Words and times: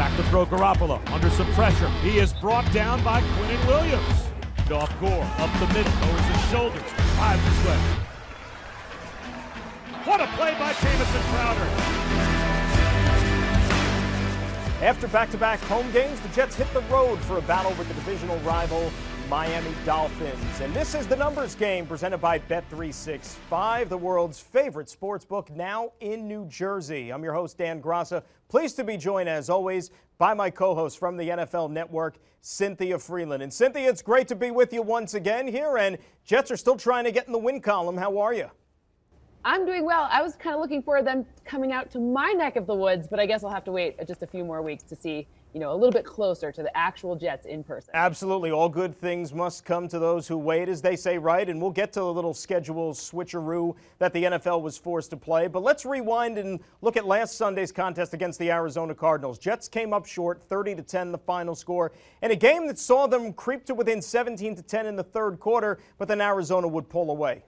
Back 0.00 0.16
to 0.16 0.22
throw 0.30 0.46
Garoppolo 0.46 0.98
under 1.12 1.28
some 1.28 1.52
pressure. 1.52 1.90
He 2.00 2.20
is 2.20 2.32
brought 2.32 2.64
down 2.72 3.04
by 3.04 3.20
Quinnen 3.20 3.66
Williams. 3.66 4.30
Off 4.72 4.98
Gore, 4.98 5.28
up 5.36 5.52
the 5.60 5.66
middle, 5.74 5.92
lowers 6.00 6.24
his 6.24 6.50
shoulders, 6.50 6.82
drives 7.16 7.44
his 7.44 7.66
way. 7.66 7.76
What 10.06 10.22
a 10.22 10.26
play 10.38 10.54
by 10.58 10.72
Jamison 10.72 11.20
Crowder. 11.28 11.68
After 14.80 15.06
back-to-back 15.08 15.60
home 15.64 15.92
games, 15.92 16.18
the 16.20 16.28
Jets 16.28 16.56
hit 16.56 16.72
the 16.72 16.80
road 16.90 17.18
for 17.18 17.36
a 17.36 17.42
battle 17.42 17.74
with 17.74 17.88
the 17.88 17.94
divisional 17.94 18.38
rival 18.38 18.90
Miami 19.30 19.70
Dolphins. 19.86 20.60
And 20.60 20.74
this 20.74 20.96
is 20.96 21.06
the 21.06 21.14
numbers 21.14 21.54
game 21.54 21.86
presented 21.86 22.18
by 22.18 22.40
Bet365, 22.40 23.88
the 23.88 23.96
world's 23.96 24.40
favorite 24.40 24.90
sports 24.90 25.24
book 25.24 25.48
now 25.50 25.92
in 26.00 26.26
New 26.26 26.46
Jersey. 26.46 27.12
I'm 27.12 27.22
your 27.22 27.32
host, 27.32 27.56
Dan 27.56 27.80
Graca. 27.80 28.24
Pleased 28.48 28.74
to 28.74 28.82
be 28.82 28.96
joined, 28.96 29.28
as 29.28 29.48
always, 29.48 29.92
by 30.18 30.34
my 30.34 30.50
co 30.50 30.74
host 30.74 30.98
from 30.98 31.16
the 31.16 31.28
NFL 31.28 31.70
Network, 31.70 32.18
Cynthia 32.40 32.96
Frelund. 32.96 33.40
And 33.40 33.52
Cynthia, 33.54 33.88
it's 33.88 34.02
great 34.02 34.26
to 34.26 34.34
be 34.34 34.50
with 34.50 34.72
you 34.72 34.82
once 34.82 35.14
again 35.14 35.46
here. 35.46 35.78
And 35.78 35.98
Jets 36.24 36.50
are 36.50 36.56
still 36.56 36.76
trying 36.76 37.04
to 37.04 37.12
get 37.12 37.26
in 37.26 37.32
the 37.32 37.38
win 37.38 37.60
column. 37.60 37.96
How 37.96 38.18
are 38.18 38.34
you? 38.34 38.50
I'm 39.44 39.64
doing 39.64 39.84
well. 39.84 40.08
I 40.10 40.22
was 40.22 40.34
kind 40.34 40.56
of 40.56 40.60
looking 40.60 40.82
for 40.82 41.04
them 41.04 41.24
coming 41.44 41.70
out 41.70 41.88
to 41.92 42.00
my 42.00 42.32
neck 42.32 42.56
of 42.56 42.66
the 42.66 42.74
woods, 42.74 43.06
but 43.06 43.20
I 43.20 43.26
guess 43.26 43.44
I'll 43.44 43.50
have 43.50 43.64
to 43.66 43.72
wait 43.72 43.96
just 44.08 44.24
a 44.24 44.26
few 44.26 44.44
more 44.44 44.60
weeks 44.60 44.82
to 44.82 44.96
see 44.96 45.28
you 45.52 45.60
know, 45.60 45.72
a 45.72 45.74
little 45.74 45.90
bit 45.90 46.04
closer 46.04 46.52
to 46.52 46.62
the 46.62 46.76
actual 46.76 47.16
Jets 47.16 47.46
in 47.46 47.64
person. 47.64 47.90
Absolutely. 47.94 48.50
All 48.50 48.68
good 48.68 48.96
things 48.96 49.32
must 49.32 49.64
come 49.64 49.88
to 49.88 49.98
those 49.98 50.28
who 50.28 50.38
wait, 50.38 50.68
as 50.68 50.80
they 50.80 50.96
say, 50.96 51.18
right? 51.18 51.48
And 51.48 51.60
we'll 51.60 51.70
get 51.70 51.92
to 51.94 52.00
the 52.00 52.12
little 52.12 52.34
schedule 52.34 52.92
switcheroo 52.92 53.74
that 53.98 54.12
the 54.12 54.24
NFL 54.24 54.62
was 54.62 54.78
forced 54.78 55.10
to 55.10 55.16
play. 55.16 55.48
But 55.48 55.62
let's 55.62 55.84
rewind 55.84 56.38
and 56.38 56.60
look 56.82 56.96
at 56.96 57.06
last 57.06 57.36
Sunday's 57.36 57.72
contest 57.72 58.14
against 58.14 58.38
the 58.38 58.50
Arizona 58.50 58.94
Cardinals. 58.94 59.38
Jets 59.38 59.68
came 59.68 59.92
up 59.92 60.06
short, 60.06 60.42
30 60.42 60.76
to 60.76 60.82
10, 60.82 61.12
the 61.12 61.18
final 61.18 61.54
score, 61.54 61.92
in 62.22 62.30
a 62.30 62.36
game 62.36 62.66
that 62.66 62.78
saw 62.78 63.06
them 63.06 63.32
creep 63.32 63.64
to 63.66 63.74
within 63.74 64.00
17 64.00 64.56
to 64.56 64.62
10 64.62 64.86
in 64.86 64.96
the 64.96 65.02
third 65.02 65.40
quarter, 65.40 65.78
but 65.98 66.08
then 66.08 66.20
Arizona 66.20 66.68
would 66.68 66.88
pull 66.88 67.10
away. 67.10 67.42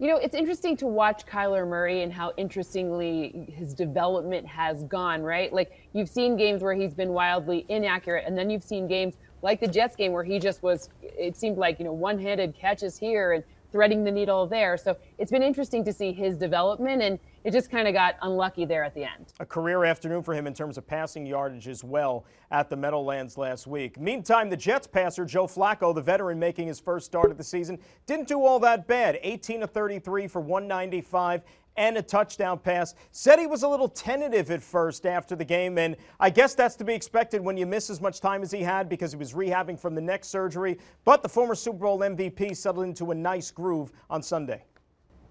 You 0.00 0.08
know, 0.08 0.16
it's 0.16 0.34
interesting 0.34 0.76
to 0.78 0.86
watch 0.86 1.24
Kyler 1.24 1.66
Murray 1.66 2.02
and 2.02 2.12
how 2.12 2.32
interestingly 2.36 3.46
his 3.56 3.74
development 3.74 4.44
has 4.44 4.82
gone, 4.84 5.22
right? 5.22 5.52
Like 5.52 5.70
you've 5.92 6.08
seen 6.08 6.36
games 6.36 6.62
where 6.62 6.74
he's 6.74 6.92
been 6.92 7.10
wildly 7.10 7.64
inaccurate, 7.68 8.24
and 8.26 8.36
then 8.36 8.50
you've 8.50 8.64
seen 8.64 8.88
games 8.88 9.14
like 9.42 9.60
the 9.60 9.68
Jets 9.68 9.94
game 9.94 10.10
where 10.10 10.24
he 10.24 10.40
just 10.40 10.64
was, 10.64 10.88
it 11.00 11.36
seemed 11.36 11.58
like, 11.58 11.78
you 11.78 11.84
know, 11.84 11.92
one 11.92 12.18
handed 12.18 12.56
catches 12.56 12.98
here 12.98 13.34
and 13.34 13.44
threading 13.74 14.04
the 14.04 14.10
needle 14.12 14.46
there. 14.46 14.76
So 14.76 14.96
it's 15.18 15.32
been 15.32 15.42
interesting 15.42 15.82
to 15.84 15.92
see 15.92 16.12
his 16.12 16.36
development 16.36 17.02
and 17.02 17.18
it 17.42 17.50
just 17.50 17.72
kind 17.72 17.88
of 17.88 17.92
got 17.92 18.14
unlucky 18.22 18.64
there 18.64 18.84
at 18.84 18.94
the 18.94 19.02
end. 19.02 19.32
A 19.40 19.44
career 19.44 19.84
afternoon 19.84 20.22
for 20.22 20.32
him 20.32 20.46
in 20.46 20.54
terms 20.54 20.78
of 20.78 20.86
passing 20.86 21.26
yardage 21.26 21.66
as 21.66 21.82
well 21.82 22.24
at 22.52 22.70
the 22.70 22.76
Meadowlands 22.76 23.36
last 23.36 23.66
week. 23.66 23.98
Meantime, 23.98 24.48
the 24.48 24.56
Jets 24.56 24.86
passer 24.86 25.24
Joe 25.24 25.48
Flacco, 25.48 25.92
the 25.92 26.00
veteran 26.00 26.38
making 26.38 26.68
his 26.68 26.78
first 26.78 27.04
start 27.04 27.32
of 27.32 27.36
the 27.36 27.42
season, 27.42 27.80
didn't 28.06 28.28
do 28.28 28.44
all 28.44 28.60
that 28.60 28.86
bad. 28.86 29.18
18 29.22 29.62
to 29.62 29.66
33 29.66 30.28
for 30.28 30.40
195 30.40 31.42
and 31.76 31.96
a 31.96 32.02
touchdown 32.02 32.58
pass. 32.58 32.94
Said 33.10 33.38
he 33.38 33.46
was 33.46 33.62
a 33.62 33.68
little 33.68 33.88
tentative 33.88 34.50
at 34.50 34.62
first 34.62 35.06
after 35.06 35.36
the 35.36 35.44
game, 35.44 35.78
and 35.78 35.96
I 36.20 36.30
guess 36.30 36.54
that's 36.54 36.76
to 36.76 36.84
be 36.84 36.94
expected 36.94 37.42
when 37.42 37.56
you 37.56 37.66
miss 37.66 37.90
as 37.90 38.00
much 38.00 38.20
time 38.20 38.42
as 38.42 38.50
he 38.50 38.62
had 38.62 38.88
because 38.88 39.12
he 39.12 39.18
was 39.18 39.32
rehabbing 39.32 39.78
from 39.78 39.94
the 39.94 40.00
neck 40.00 40.24
surgery. 40.24 40.78
But 41.04 41.22
the 41.22 41.28
former 41.28 41.54
Super 41.54 41.78
Bowl 41.78 41.98
MVP 42.00 42.56
settled 42.56 42.86
into 42.86 43.10
a 43.10 43.14
nice 43.14 43.50
groove 43.50 43.92
on 44.10 44.22
Sunday 44.22 44.64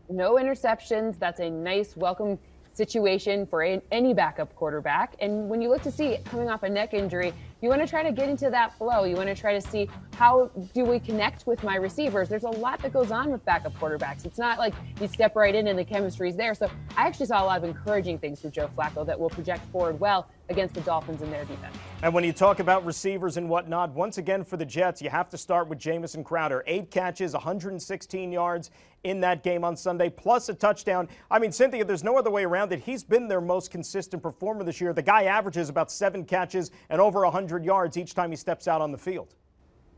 no 0.10 0.36
interceptions. 0.36 1.18
That's 1.20 1.40
a 1.40 1.50
nice 1.50 1.96
welcome 1.96 2.38
situation 2.76 3.46
for 3.46 3.64
any 3.92 4.14
backup 4.14 4.56
quarterback. 4.56 5.16
And 5.20 5.50
when 5.50 5.62
you 5.62 5.70
look 5.70 5.82
to 5.84 5.92
see 5.92 6.18
coming 6.26 6.50
off 6.50 6.64
a 6.64 6.70
neck 6.70 6.94
injury, 6.94 7.34
you 7.62 7.70
want 7.70 7.82
to 7.82 7.88
try 7.88 8.04
to 8.04 8.12
get 8.12 8.30
into 8.30 8.50
that 8.50 8.78
flow. 8.78 9.06
You 9.06 9.16
want 9.16 9.30
to 9.30 9.36
try 9.36 9.54
to 9.54 9.62
see 9.62 9.90
how 10.16 10.52
do 10.74 10.84
we 10.84 11.00
connect 11.00 11.48
with 11.48 11.64
my 11.64 11.76
receivers. 11.76 12.28
There's 12.28 12.44
a 12.44 12.50
lot 12.50 12.82
that 12.82 12.92
goes 12.92 13.12
on 13.12 13.32
with 13.32 13.46
backup 13.46 13.74
quarterbacks. 13.76 14.26
It's 14.26 14.38
not 14.38 14.58
like 14.60 14.74
you 15.00 15.08
step 15.08 15.36
right 15.36 15.56
in 15.56 15.68
and 15.68 15.80
the 15.80 15.86
chemistry 15.86 16.30
is 16.30 16.36
there. 16.36 16.54
So 16.56 16.70
I 16.98 17.08
actually 17.08 17.28
saw 17.28 17.44
a 17.44 17.46
lot 17.46 17.58
of 17.58 17.64
encouraging 17.64 18.20
things 18.20 18.42
from 18.42 18.52
Joe 18.52 18.70
Flacco 18.76 19.06
that 19.06 19.18
will 19.18 19.30
project 19.30 19.66
forward 19.72 20.00
well 20.00 20.28
against 20.54 20.76
the 20.76 20.82
Dolphins 20.82 21.22
in 21.22 21.32
their 21.32 21.44
defense. 21.46 21.76
And 22.04 22.14
when 22.14 22.24
you 22.24 22.32
talk 22.32 22.60
about 22.60 22.86
receivers 22.86 23.38
and 23.38 23.50
whatnot, 23.50 23.92
once 23.94 24.20
again 24.20 24.44
for 24.44 24.56
the 24.56 24.66
Jets, 24.66 25.02
you 25.02 25.10
have 25.10 25.30
to 25.30 25.38
start 25.38 25.68
with 25.68 25.80
Jamison 25.80 26.24
Crowder. 26.24 26.64
Eight 26.68 26.92
catches, 26.92 27.34
116 27.34 28.32
yards 28.32 28.70
in 29.04 29.20
that 29.22 29.44
game 29.44 29.64
on 29.64 29.76
Sunday, 29.76 30.10
plus 30.10 30.48
a 30.50 30.54
touchdown. 30.54 31.10
I 31.30 31.40
mean, 31.40 31.52
Cynthia, 31.52 31.84
there's 31.84 32.04
no 32.04 32.18
other 32.18 32.30
way 32.30 32.46
around 32.46 32.72
it. 32.72 32.80
He's 32.80 33.04
been 33.04 33.28
their 33.28 33.42
most 33.42 33.72
consistent 33.72 34.22
performer 34.22 34.64
this 34.64 34.80
year. 34.80 34.94
The 34.94 35.02
guy 35.02 35.24
averages 35.24 35.70
about 35.70 35.92
seven 35.92 36.24
catches 36.24 36.72
and 36.90 37.02
over 37.02 37.24
100 37.24 37.66
yards 37.66 37.98
each 37.98 38.14
time 38.14 38.30
he 38.30 38.38
steps 38.38 38.68
out 38.68 38.80
on 38.80 38.92
the 38.92 38.98
field. 38.98 39.34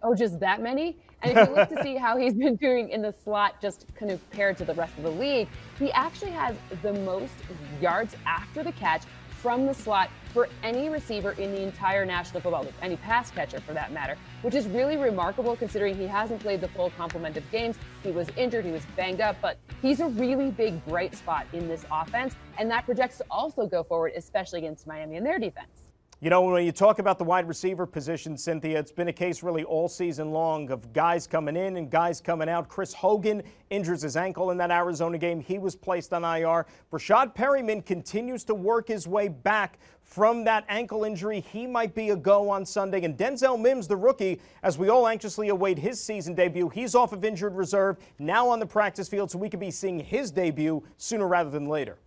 Oh, 0.03 0.15
just 0.15 0.39
that 0.39 0.61
many? 0.61 0.97
And 1.21 1.37
if 1.37 1.49
you 1.49 1.55
look 1.55 1.69
to 1.69 1.83
see 1.83 1.95
how 1.95 2.17
he's 2.17 2.33
been 2.33 2.55
doing 2.55 2.89
in 2.89 3.01
the 3.01 3.13
slot, 3.23 3.59
just 3.61 3.87
compared 3.95 4.57
to 4.57 4.65
the 4.65 4.73
rest 4.75 4.95
of 4.97 5.03
the 5.03 5.09
league, 5.09 5.47
he 5.79 5.91
actually 5.91 6.31
has 6.31 6.55
the 6.81 6.93
most 6.93 7.33
yards 7.81 8.15
after 8.25 8.63
the 8.63 8.71
catch 8.73 9.03
from 9.41 9.65
the 9.65 9.73
slot 9.73 10.09
for 10.33 10.49
any 10.63 10.89
receiver 10.89 11.31
in 11.33 11.51
the 11.51 11.61
entire 11.61 12.05
National 12.05 12.41
Football 12.41 12.63
League, 12.63 12.73
any 12.81 12.97
pass 12.97 13.31
catcher 13.31 13.61
for 13.61 13.73
that 13.73 13.91
matter, 13.91 14.17
which 14.41 14.53
is 14.53 14.67
really 14.67 14.97
remarkable 14.97 15.55
considering 15.55 15.95
he 15.95 16.07
hasn't 16.07 16.41
played 16.41 16.59
the 16.59 16.67
full 16.67 16.89
complement 16.91 17.37
of 17.37 17.51
games. 17.51 17.77
He 18.03 18.11
was 18.11 18.27
injured, 18.35 18.65
he 18.65 18.71
was 18.71 18.85
banged 18.97 19.21
up, 19.21 19.37
but 19.41 19.57
he's 19.81 20.01
a 20.01 20.07
really 20.07 20.51
big 20.51 20.85
bright 20.85 21.15
spot 21.15 21.47
in 21.53 21.67
this 21.67 21.85
offense, 21.91 22.35
and 22.57 22.69
that 22.69 22.85
projects 22.85 23.17
to 23.19 23.25
also 23.31 23.65
go 23.65 23.83
forward, 23.83 24.11
especially 24.17 24.59
against 24.59 24.87
Miami 24.87 25.15
and 25.15 25.25
their 25.25 25.39
defense. 25.39 25.84
You 26.21 26.29
know, 26.29 26.43
when 26.43 26.65
you 26.65 26.71
talk 26.71 26.99
about 26.99 27.17
the 27.17 27.25
wide 27.25 27.45
receiver 27.45 27.85
position, 27.85 28.37
Cynthia, 28.37 28.79
it's 28.79 28.91
been 28.91 29.09
a 29.09 29.13
case 29.13 29.43
really 29.43 29.65
all 29.65 29.89
season 29.89 30.31
long 30.31 30.71
of 30.71 30.93
guys 30.93 31.27
coming 31.27 31.57
in 31.57 31.75
and 31.75 31.91
guys 31.91 32.21
coming 32.21 32.47
out. 32.47 32.69
Chris 32.69 32.93
Hogan 32.93 33.43
injures 33.69 34.01
his 34.01 34.15
ankle 34.15 34.51
in 34.51 34.57
that 34.59 34.71
Arizona 34.71 35.17
game. 35.17 35.41
He 35.41 35.57
was 35.57 35.75
placed 35.75 36.13
on 36.13 36.23
IR. 36.23 36.67
Breshad 36.89 37.35
Perryman 37.35 37.81
continues 37.81 38.45
to 38.45 38.55
work 38.55 38.87
his 38.87 39.09
way 39.09 39.27
back 39.27 39.77
from 40.03 40.45
that 40.45 40.63
ankle 40.69 41.03
injury. 41.03 41.41
He 41.41 41.67
might 41.67 41.93
be 41.93 42.11
a 42.11 42.15
go 42.15 42.49
on 42.49 42.65
Sunday. 42.65 43.03
And 43.03 43.17
Denzel 43.17 43.59
Mims, 43.59 43.85
the 43.85 43.97
rookie, 43.97 44.39
as 44.63 44.77
we 44.77 44.87
all 44.87 45.09
anxiously 45.09 45.49
await 45.49 45.77
his 45.77 46.01
season 46.01 46.33
debut, 46.33 46.69
he's 46.69 46.95
off 46.95 47.11
of 47.11 47.25
injured 47.25 47.55
reserve, 47.55 47.97
now 48.19 48.47
on 48.47 48.59
the 48.59 48.65
practice 48.65 49.09
field, 49.09 49.31
so 49.31 49.37
we 49.37 49.49
could 49.49 49.59
be 49.59 49.69
seeing 49.69 49.99
his 49.99 50.31
debut 50.31 50.81
sooner 50.95 51.27
rather 51.27 51.49
than 51.49 51.67
later. 51.67 51.97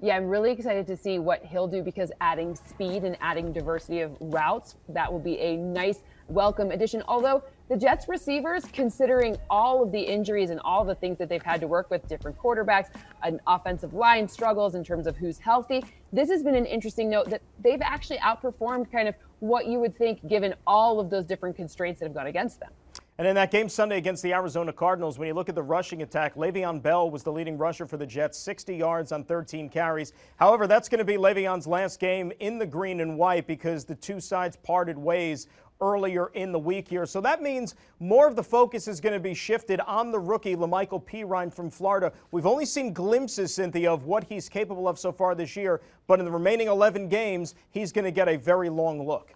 Yeah, 0.00 0.16
I'm 0.16 0.28
really 0.28 0.52
excited 0.52 0.86
to 0.86 0.96
see 0.96 1.18
what 1.18 1.44
he'll 1.44 1.66
do 1.66 1.82
because 1.82 2.12
adding 2.20 2.54
speed 2.54 3.02
and 3.02 3.16
adding 3.20 3.52
diversity 3.52 4.00
of 4.00 4.16
routes, 4.20 4.76
that 4.90 5.12
will 5.12 5.18
be 5.18 5.36
a 5.40 5.56
nice 5.56 6.04
welcome 6.28 6.70
addition. 6.70 7.02
Although 7.08 7.42
the 7.68 7.76
Jets 7.76 8.08
receivers, 8.08 8.64
considering 8.72 9.36
all 9.50 9.82
of 9.82 9.90
the 9.90 10.00
injuries 10.00 10.50
and 10.50 10.60
all 10.60 10.84
the 10.84 10.94
things 10.94 11.18
that 11.18 11.28
they've 11.28 11.42
had 11.42 11.60
to 11.62 11.66
work 11.66 11.90
with, 11.90 12.06
different 12.06 12.38
quarterbacks, 12.38 12.90
an 13.24 13.40
offensive 13.48 13.92
line 13.92 14.28
struggles 14.28 14.76
in 14.76 14.84
terms 14.84 15.08
of 15.08 15.16
who's 15.16 15.40
healthy, 15.40 15.84
this 16.12 16.30
has 16.30 16.44
been 16.44 16.54
an 16.54 16.66
interesting 16.66 17.10
note 17.10 17.28
that 17.28 17.42
they've 17.58 17.82
actually 17.82 18.18
outperformed 18.18 18.92
kind 18.92 19.08
of 19.08 19.16
what 19.40 19.66
you 19.66 19.80
would 19.80 19.98
think 19.98 20.24
given 20.28 20.54
all 20.64 21.00
of 21.00 21.10
those 21.10 21.24
different 21.24 21.56
constraints 21.56 21.98
that 21.98 22.06
have 22.06 22.14
gone 22.14 22.28
against 22.28 22.60
them. 22.60 22.70
And 23.18 23.26
in 23.26 23.34
that 23.34 23.50
game 23.50 23.68
Sunday 23.68 23.96
against 23.96 24.22
the 24.22 24.32
Arizona 24.32 24.72
Cardinals, 24.72 25.18
when 25.18 25.26
you 25.26 25.34
look 25.34 25.48
at 25.48 25.56
the 25.56 25.62
rushing 25.62 26.02
attack, 26.02 26.36
Le'Veon 26.36 26.80
Bell 26.80 27.10
was 27.10 27.24
the 27.24 27.32
leading 27.32 27.58
rusher 27.58 27.84
for 27.84 27.96
the 27.96 28.06
Jets, 28.06 28.38
60 28.38 28.76
yards 28.76 29.10
on 29.10 29.24
13 29.24 29.68
carries. 29.70 30.12
However, 30.36 30.68
that's 30.68 30.88
going 30.88 31.00
to 31.00 31.04
be 31.04 31.16
Le'Veon's 31.16 31.66
last 31.66 31.98
game 31.98 32.32
in 32.38 32.60
the 32.60 32.66
green 32.66 33.00
and 33.00 33.18
white 33.18 33.48
because 33.48 33.84
the 33.84 33.96
two 33.96 34.20
sides 34.20 34.56
parted 34.62 34.96
ways 34.96 35.48
earlier 35.80 36.28
in 36.34 36.52
the 36.52 36.60
week 36.60 36.86
here. 36.86 37.06
So 37.06 37.20
that 37.22 37.42
means 37.42 37.74
more 37.98 38.28
of 38.28 38.36
the 38.36 38.44
focus 38.44 38.86
is 38.86 39.00
going 39.00 39.14
to 39.14 39.20
be 39.20 39.34
shifted 39.34 39.80
on 39.80 40.12
the 40.12 40.20
rookie, 40.20 40.54
La'Mical 40.54 41.04
Perine 41.04 41.52
from 41.52 41.70
Florida. 41.70 42.12
We've 42.30 42.46
only 42.46 42.66
seen 42.66 42.92
glimpses, 42.92 43.52
Cynthia, 43.52 43.92
of 43.92 44.04
what 44.04 44.22
he's 44.22 44.48
capable 44.48 44.86
of 44.86 44.96
so 44.96 45.10
far 45.10 45.34
this 45.34 45.56
year, 45.56 45.80
but 46.06 46.20
in 46.20 46.24
the 46.24 46.30
remaining 46.30 46.68
11 46.68 47.08
games, 47.08 47.56
he's 47.70 47.90
going 47.90 48.04
to 48.04 48.12
get 48.12 48.28
a 48.28 48.36
very 48.36 48.68
long 48.68 49.04
look. 49.04 49.34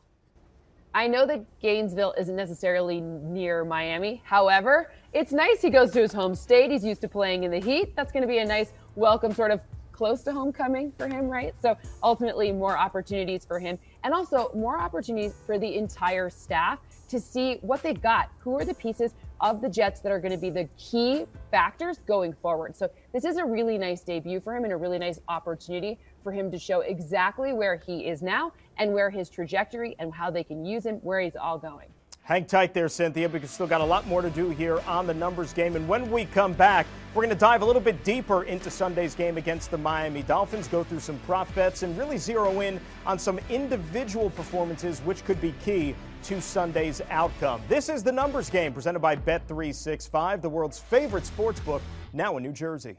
I 0.95 1.09
know 1.09 1.25
that 1.27 1.45
Gainesville 1.61 2.15
isn't 2.19 2.37
necessarily 2.37 3.01
near 3.01 3.65
Miami. 3.65 4.21
However, 4.25 4.93
it's 5.15 5.33
nice 5.33 5.63
he 5.63 5.71
goes 5.71 5.91
to 5.93 6.03
his 6.03 6.13
home 6.13 6.35
state. 6.35 6.71
He's 6.71 6.85
used 6.85 7.01
to 7.01 7.09
playing 7.09 7.45
in 7.45 7.51
the 7.51 7.61
heat. 7.61 7.97
That's 7.97 8.13
going 8.13 8.23
to 8.23 8.29
be 8.29 8.39
a 8.39 8.45
nice 8.45 8.73
welcome, 8.95 9.33
sort 9.33 9.53
of 9.53 9.63
close 9.93 10.23
to 10.25 10.33
homecoming 10.33 10.93
for 10.99 11.09
him, 11.09 11.29
right? 11.29 11.55
So 11.63 11.77
ultimately, 12.03 12.53
more 12.53 12.77
opportunities 12.77 13.45
for 13.45 13.59
him 13.59 13.79
and 14.05 14.13
also 14.13 14.51
more 14.55 14.79
opportunities 14.79 15.35
for 15.47 15.59
the 15.59 15.77
entire 15.77 16.29
staff 16.29 16.79
to 17.09 17.21
see 17.21 17.59
what 17.63 17.83
they've 17.83 18.01
got. 18.01 18.31
Who 18.41 18.59
are 18.59 18.65
the 18.65 18.75
pieces 18.75 19.15
of 19.41 19.61
the 19.61 19.69
Jets 19.69 20.01
that 20.01 20.13
are 20.13 20.19
going 20.19 20.33
to 20.33 20.39
be 20.39 20.51
the 20.51 20.69
key 20.77 21.27
factors 21.51 21.99
going 22.07 22.33
forward? 22.35 22.77
So 22.77 22.91
this 23.13 23.25
is 23.25 23.37
a 23.37 23.45
really 23.45 23.79
nice 23.79 24.03
debut 24.03 24.41
for 24.41 24.57
him 24.57 24.65
and 24.65 24.73
a 24.73 24.77
really 24.77 24.99
nice 24.99 25.21
opportunity 25.29 25.99
for 26.23 26.33
him 26.33 26.51
to 26.51 26.59
show 26.59 26.81
exactly 26.81 27.53
where 27.53 27.77
he 27.77 28.07
is 28.07 28.23
now 28.23 28.53
and 28.83 28.93
where 28.93 29.11
his 29.11 29.31
trajectory 29.31 29.95
and 30.01 30.13
how 30.13 30.29
they 30.29 30.43
can 30.43 30.65
use 30.65 30.85
him, 30.85 30.97
where 30.97 31.21
he's 31.21 31.37
all 31.37 31.57
going. 31.57 31.89
Hang 32.25 32.45
tight 32.45 32.75
there, 32.75 32.89
Cynthia, 32.89 33.29
because 33.29 33.51
still 33.51 33.67
got 33.67 33.81
a 33.81 33.85
lot 33.85 34.07
more 34.09 34.23
to 34.23 34.31
do 34.31 34.51
here 34.51 34.81
on 34.87 35.07
the 35.07 35.15
numbers 35.15 35.53
game. 35.53 35.77
And 35.77 35.89
when 35.89 36.11
we 36.11 36.25
come 36.25 36.53
back, 36.53 36.87
we're 37.15 37.23
going 37.23 37.35
to 37.35 37.39
dive 37.39 37.63
a 37.63 37.65
little 37.65 37.81
bit 37.81 38.03
deeper 38.03 38.43
into 38.45 38.71
Sunday's 38.71 39.15
game 39.15 39.37
against 39.37 39.71
the 39.71 39.79
Miami 39.79 40.23
Dolphins, 40.23 40.67
go 40.67 40.83
through 40.83 41.01
some 41.01 41.19
prop 41.21 41.53
bets, 41.55 41.85
and 41.85 41.97
really 41.97 42.19
zero 42.19 42.61
in 42.61 42.81
on 43.07 43.19
some 43.19 43.39
individual 43.51 44.31
performances, 44.31 45.01
which 45.01 45.25
could 45.25 45.41
be 45.41 45.55
key 45.65 45.95
to 46.25 46.41
Sunday's 46.41 47.01
outcome. 47.11 47.61
This 47.69 47.89
is 47.89 48.03
the 48.03 48.13
numbers 48.13 48.51
game 48.51 48.73
presented 48.73 49.01
by 49.01 49.15
Bet365, 49.15 50.43
the 50.43 50.49
world's 50.49 50.79
favorite 50.79 51.27
sports 51.27 51.61
book, 51.61 51.83
now 52.13 52.37
in 52.37 52.43
New 52.43 52.53
Jersey. 52.53 52.97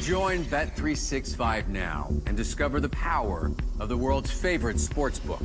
Join 0.00 0.44
Bet365 0.44 1.68
now 1.68 2.10
and 2.26 2.36
discover 2.36 2.78
the 2.80 2.88
power 2.90 3.50
of 3.80 3.88
the 3.88 3.96
world's 3.96 4.30
favorite 4.30 4.78
sports 4.78 5.18
book. 5.18 5.42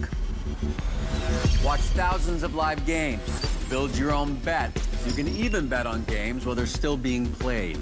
Watch 1.63 1.79
thousands 1.79 2.43
of 2.43 2.55
live 2.55 2.85
games. 2.85 3.21
Build 3.69 3.95
your 3.97 4.11
own 4.11 4.35
bet. 4.35 4.71
You 5.05 5.13
can 5.13 5.27
even 5.29 5.67
bet 5.67 5.85
on 5.85 6.03
games 6.05 6.45
while 6.45 6.55
they're 6.55 6.65
still 6.65 6.97
being 6.97 7.27
played. 7.33 7.79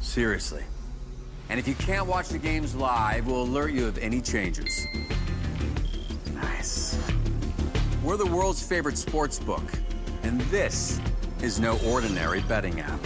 Seriously. 0.00 0.64
And 1.48 1.58
if 1.58 1.68
you 1.68 1.74
can't 1.76 2.06
watch 2.06 2.28
the 2.28 2.38
games 2.38 2.74
live, 2.74 3.26
we'll 3.26 3.42
alert 3.42 3.72
you 3.72 3.86
of 3.86 3.96
any 3.98 4.20
changes. 4.20 4.86
Nice. 6.34 6.98
We're 8.02 8.16
the 8.16 8.26
world's 8.26 8.62
favorite 8.62 8.98
sports 8.98 9.38
book, 9.38 9.64
and 10.24 10.40
this 10.42 11.00
is 11.42 11.60
no 11.60 11.78
ordinary 11.86 12.40
betting 12.42 12.80
app. 12.80 13.00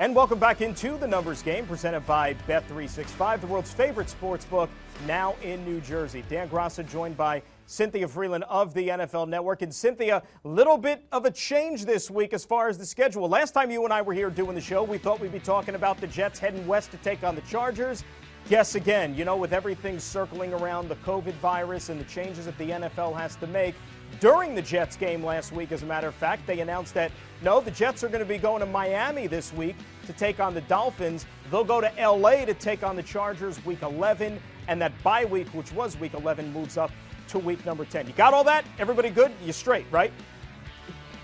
And 0.00 0.14
welcome 0.14 0.38
back 0.38 0.60
into 0.60 0.96
the 0.96 1.08
numbers 1.08 1.42
game 1.42 1.66
presented 1.66 2.06
by 2.06 2.34
Bet365, 2.46 3.40
the 3.40 3.48
world's 3.48 3.72
favorite 3.72 4.08
sports 4.08 4.44
book, 4.44 4.70
now 5.08 5.34
in 5.42 5.64
New 5.64 5.80
Jersey. 5.80 6.22
Dan 6.28 6.48
Graca 6.48 6.88
joined 6.88 7.16
by 7.16 7.42
Cynthia 7.66 8.06
Frelund 8.06 8.42
of 8.42 8.74
the 8.74 8.90
NFL 8.90 9.28
Network. 9.28 9.62
And 9.62 9.74
Cynthia, 9.74 10.22
little 10.44 10.78
bit 10.78 11.04
of 11.10 11.24
a 11.24 11.32
change 11.32 11.84
this 11.84 12.12
week 12.12 12.32
as 12.32 12.44
far 12.44 12.68
as 12.68 12.78
the 12.78 12.86
schedule. 12.86 13.28
Last 13.28 13.54
time 13.54 13.72
you 13.72 13.82
and 13.82 13.92
I 13.92 14.00
were 14.00 14.14
here 14.14 14.30
doing 14.30 14.54
the 14.54 14.60
show, 14.60 14.84
we 14.84 14.98
thought 14.98 15.18
we'd 15.18 15.32
be 15.32 15.40
talking 15.40 15.74
about 15.74 16.00
the 16.00 16.06
Jets 16.06 16.38
heading 16.38 16.64
west 16.68 16.92
to 16.92 16.96
take 16.98 17.24
on 17.24 17.34
the 17.34 17.42
Chargers. 17.42 18.04
Guess 18.48 18.76
again, 18.76 19.14
you 19.14 19.26
know, 19.26 19.36
with 19.36 19.52
everything 19.52 19.98
circling 19.98 20.54
around 20.54 20.88
the 20.88 20.94
COVID 20.96 21.34
virus 21.34 21.90
and 21.90 22.00
the 22.00 22.04
changes 22.04 22.46
that 22.46 22.56
the 22.56 22.70
NFL 22.70 23.14
has 23.14 23.36
to 23.36 23.46
make, 23.46 23.74
during 24.20 24.54
the 24.54 24.62
Jets 24.62 24.96
game 24.96 25.22
last 25.22 25.52
week, 25.52 25.70
as 25.70 25.82
a 25.82 25.86
matter 25.86 26.08
of 26.08 26.14
fact, 26.14 26.46
they 26.46 26.60
announced 26.60 26.94
that 26.94 27.12
no, 27.42 27.60
the 27.60 27.70
Jets 27.70 28.02
are 28.02 28.08
going 28.08 28.20
to 28.20 28.24
be 28.24 28.38
going 28.38 28.60
to 28.60 28.66
Miami 28.66 29.26
this 29.26 29.52
week 29.52 29.76
to 30.06 30.14
take 30.14 30.40
on 30.40 30.54
the 30.54 30.62
Dolphins. 30.62 31.26
They'll 31.50 31.62
go 31.62 31.82
to 31.82 31.92
LA 32.00 32.46
to 32.46 32.54
take 32.54 32.82
on 32.82 32.96
the 32.96 33.02
Chargers 33.02 33.62
week 33.66 33.82
11, 33.82 34.40
and 34.66 34.80
that 34.80 34.92
bye 35.02 35.26
week, 35.26 35.48
which 35.48 35.70
was 35.72 35.98
week 35.98 36.14
11, 36.14 36.50
moves 36.50 36.78
up 36.78 36.90
to 37.28 37.38
week 37.38 37.66
number 37.66 37.84
10. 37.84 38.06
You 38.06 38.14
got 38.14 38.32
all 38.32 38.44
that? 38.44 38.64
Everybody 38.78 39.10
good? 39.10 39.30
You 39.44 39.52
straight, 39.52 39.84
right? 39.90 40.10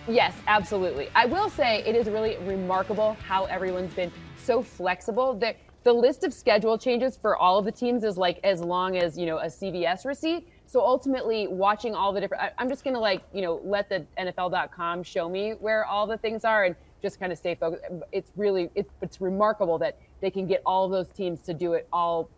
Yes, 0.06 0.34
absolutely. 0.46 1.08
I 1.14 1.24
will 1.24 1.48
say 1.48 1.82
it 1.86 1.96
is 1.96 2.06
really 2.06 2.36
remarkable 2.42 3.16
how 3.26 3.46
everyone's 3.46 3.94
been 3.94 4.12
so 4.36 4.62
flexible 4.62 5.32
that 5.36 5.56
the 5.84 5.92
list 5.92 6.24
of 6.24 6.32
schedule 6.32 6.78
changes 6.78 7.16
for 7.16 7.36
all 7.36 7.58
of 7.58 7.66
the 7.66 7.72
teams 7.72 8.04
is 8.04 8.16
like 8.16 8.40
as 8.42 8.60
long 8.60 8.96
as, 8.96 9.18
you 9.18 9.26
know, 9.26 9.38
a 9.38 9.46
CVS 9.46 10.06
receipt. 10.06 10.48
So 10.66 10.80
ultimately, 10.80 11.46
watching 11.46 11.94
all 11.94 12.12
the 12.12 12.20
different, 12.20 12.42
I, 12.42 12.62
am 12.62 12.70
just 12.70 12.82
to 12.84 12.98
like, 12.98 13.22
you 13.34 13.42
know, 13.42 13.60
let 13.62 13.90
the 13.90 14.06
NFL.com 14.18 15.02
show 15.02 15.28
me 15.28 15.50
where 15.52 15.84
all 15.84 16.06
the 16.06 16.16
things 16.16 16.44
are 16.44 16.64
and 16.64 16.74
just 17.02 17.20
kind 17.20 17.30
of 17.30 17.38
stay 17.38 17.54
focused. 17.54 17.84
It's 18.12 18.32
really, 18.34 18.70
it's, 18.74 18.90
it's 19.02 19.20
remarkable 19.20 19.76
that 19.78 19.98
they 20.22 20.30
can 20.30 20.46
get 20.46 20.62
all 20.64 20.88
those 20.88 21.08
teams 21.10 21.42
to 21.42 21.52
do 21.52 21.74
it 21.74 21.86
all 21.92 22.30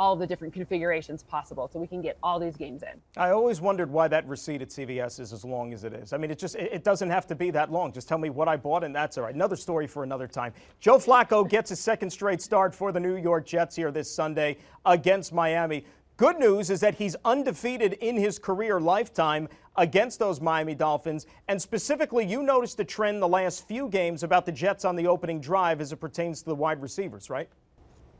all 0.00 0.16
the 0.16 0.26
different 0.26 0.54
configurations 0.54 1.22
possible 1.22 1.68
so 1.68 1.78
we 1.78 1.86
can 1.86 2.00
get 2.00 2.16
all 2.22 2.40
these 2.40 2.56
games 2.56 2.82
in. 2.82 2.98
I 3.18 3.30
always 3.32 3.60
wondered 3.60 3.90
why 3.90 4.08
that 4.08 4.26
receipt 4.26 4.62
at 4.62 4.70
CVS 4.70 5.20
is 5.20 5.34
as 5.34 5.44
long 5.44 5.74
as 5.74 5.84
it 5.84 5.92
is. 5.92 6.14
I 6.14 6.16
mean, 6.16 6.30
it 6.30 6.38
just 6.38 6.56
it 6.56 6.82
doesn't 6.82 7.10
have 7.10 7.26
to 7.26 7.34
be 7.34 7.50
that 7.50 7.70
long. 7.70 7.92
Just 7.92 8.08
tell 8.08 8.16
me 8.16 8.30
what 8.30 8.48
I 8.48 8.56
bought 8.56 8.82
and 8.82 8.96
that's 8.96 9.18
all 9.18 9.24
right. 9.24 9.34
Another 9.34 9.56
story 9.56 9.86
for 9.86 10.02
another 10.02 10.26
time. 10.26 10.54
Joe 10.80 10.96
Flacco 10.96 11.46
gets 11.56 11.68
his 11.68 11.80
second 11.80 12.08
straight 12.08 12.40
start 12.40 12.74
for 12.74 12.92
the 12.92 12.98
New 12.98 13.16
York 13.16 13.44
Jets 13.44 13.76
here 13.76 13.90
this 13.90 14.10
Sunday 14.10 14.56
against 14.86 15.34
Miami. 15.34 15.84
Good 16.16 16.38
news 16.38 16.70
is 16.70 16.80
that 16.80 16.94
he's 16.94 17.14
undefeated 17.26 17.92
in 17.94 18.16
his 18.16 18.38
career 18.38 18.80
lifetime 18.80 19.48
against 19.76 20.18
those 20.18 20.40
Miami 20.40 20.74
Dolphins. 20.74 21.26
And 21.48 21.60
specifically, 21.60 22.24
you 22.24 22.42
noticed 22.42 22.80
a 22.80 22.84
trend 22.84 23.20
the 23.20 23.28
last 23.28 23.68
few 23.68 23.88
games 23.88 24.22
about 24.22 24.46
the 24.46 24.52
Jets 24.52 24.86
on 24.86 24.96
the 24.96 25.06
opening 25.06 25.40
drive 25.40 25.80
as 25.80 25.92
it 25.92 25.96
pertains 25.96 26.40
to 26.40 26.46
the 26.46 26.54
wide 26.54 26.80
receivers, 26.80 27.28
right? 27.28 27.50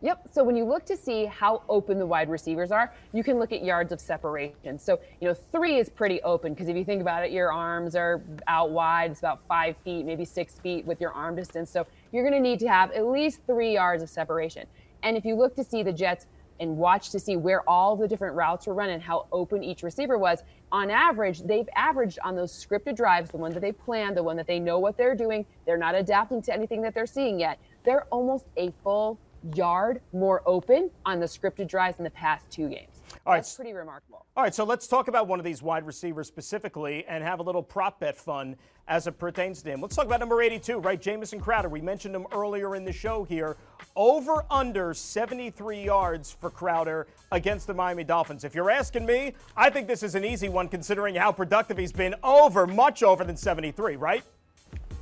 Yep. 0.03 0.29
So 0.33 0.43
when 0.43 0.57
you 0.57 0.65
look 0.65 0.87
to 0.87 0.97
see 0.97 1.27
how 1.27 1.63
open 1.69 1.99
the 1.99 2.07
wide 2.07 2.31
receivers 2.31 2.73
are, 2.73 2.93
you 3.13 3.23
can 3.23 3.39
look 3.39 3.53
at 3.53 3.63
yards 3.63 3.93
of 3.93 4.01
separation. 4.01 4.79
So, 4.79 4.99
you 5.21 5.29
know, 5.29 5.35
three 5.35 5.79
is 5.79 5.91
pretty 5.91 6.23
open 6.23 6.55
because 6.55 6.69
if 6.69 6.77
you 6.77 6.85
think 6.85 7.03
about 7.03 7.25
it, 7.25 7.33
your 7.33 7.53
arms 7.53 7.95
are 7.95 8.23
out 8.49 8.71
wide. 8.71 9.11
It's 9.11 9.21
about 9.21 9.43
five 9.47 9.77
feet, 9.85 10.07
maybe 10.07 10.25
six 10.25 10.59
feet 10.59 10.87
with 10.87 11.01
your 11.01 11.13
arm 11.13 11.37
distance. 11.37 11.71
So 11.71 11.87
you're 12.13 12.23
going 12.23 12.43
to 12.43 12.49
need 12.49 12.61
to 12.61 12.69
have 12.69 12.93
at 12.93 13.07
least 13.07 13.41
three 13.47 13.75
yards 13.75 14.03
of 14.03 14.09
separation. 14.09 14.67
And 15.03 15.17
if 15.19 15.25
you 15.27 15.35
look 15.35 15.55
to 15.57 15.65
see 15.65 15.83
the 15.83 15.93
Jets 15.93 16.27
and 16.61 16.77
watch 16.77 17.11
to 17.11 17.19
see 17.19 17.37
where 17.37 17.69
all 17.69 17.97
the 17.97 18.09
different 18.09 18.37
routes 18.37 18.67
were 18.67 18.75
run 18.75 18.91
and 18.91 19.03
how 19.03 19.27
open 19.33 19.63
each 19.63 19.83
receiver 19.83 20.17
was, 20.17 20.43
on 20.73 20.91
average, 20.91 21.41
they've 21.43 21.69
averaged 21.75 22.19
on 22.23 22.37
those 22.37 22.53
scripted 22.53 22.97
drives, 22.97 23.31
the 23.31 23.37
one 23.37 23.53
that 23.53 23.61
they 23.61 23.73
plan, 23.73 24.15
the 24.15 24.23
one 24.23 24.37
that 24.37 24.47
they 24.47 24.59
know 24.59 24.79
what 24.79 24.97
they're 24.97 25.15
doing, 25.15 25.45
they're 25.67 25.79
not 25.79 25.95
adapting 25.95 26.41
to 26.43 26.55
anything 26.55 26.81
that 26.83 26.95
they're 26.95 27.07
seeing 27.07 27.41
yet. 27.41 27.59
They're 27.85 28.05
almost 28.11 28.45
a 28.57 28.73
full 28.83 29.19
yard 29.55 30.01
more 30.13 30.43
open 30.47 30.91
on 31.07 31.21
the 31.21 31.27
scripted 31.27 31.69
drives 31.69 31.99
in 31.99 32.05
the 32.05 32.11
past 32.11 32.51
two 32.51 32.69
games. 32.69 33.01
All 33.27 33.33
right, 33.33 33.39
That's 33.39 33.55
pretty 33.55 33.73
remarkable. 33.73 34.27
All 34.37 34.45
right, 34.45 34.55
so 34.55 34.65
let's 34.65 34.87
talk 34.87 35.09
about 35.09 35.27
one 35.27 35.39
of 35.39 35.45
these 35.45 35.63
wide 35.63 35.87
receivers 35.87 36.29
specifically 36.29 37.05
and 37.07 37.23
have 37.25 37.41
a 37.41 37.43
little 37.43 37.63
prop 37.63 38.01
bet 38.01 38.17
fun 38.17 38.57
as 38.89 39.07
it 39.07 39.19
pertains 39.19 39.63
to 39.63 39.71
him. 39.71 39.81
Let's 39.81 39.95
talk 39.95 40.07
about 40.07 40.21
number 40.21 40.41
82, 40.43 40.79
right? 40.79 41.01
Jamison 41.01 41.41
Crowder. 41.41 41.69
We 41.69 41.81
mentioned 41.81 42.15
him 42.15 42.27
earlier 42.33 42.75
in 42.75 42.85
the 42.85 42.93
show 42.93 43.25
here. 43.25 43.57
Over 43.97 44.45
under 44.51 44.95
73 44.95 45.85
yards 45.85 46.31
for 46.33 46.51
Crowder 46.51 47.07
against 47.33 47.67
the 47.67 47.75
Miami 47.75 48.05
Dolphins. 48.05 48.45
If 48.45 48.55
you're 48.55 48.71
asking 48.71 49.07
me, 49.07 49.35
I 49.57 49.71
think 49.71 49.87
this 49.87 50.03
is 50.03 50.15
an 50.15 50.25
easy 50.25 50.49
one 50.49 50.69
considering 50.69 51.15
how 51.15 51.33
productive 51.33 51.79
he's 51.79 51.93
been 51.93 52.15
over, 52.23 52.67
much 52.67 53.03
over 53.03 53.25
than 53.25 53.37
73, 53.37 53.97
right? 53.97 54.25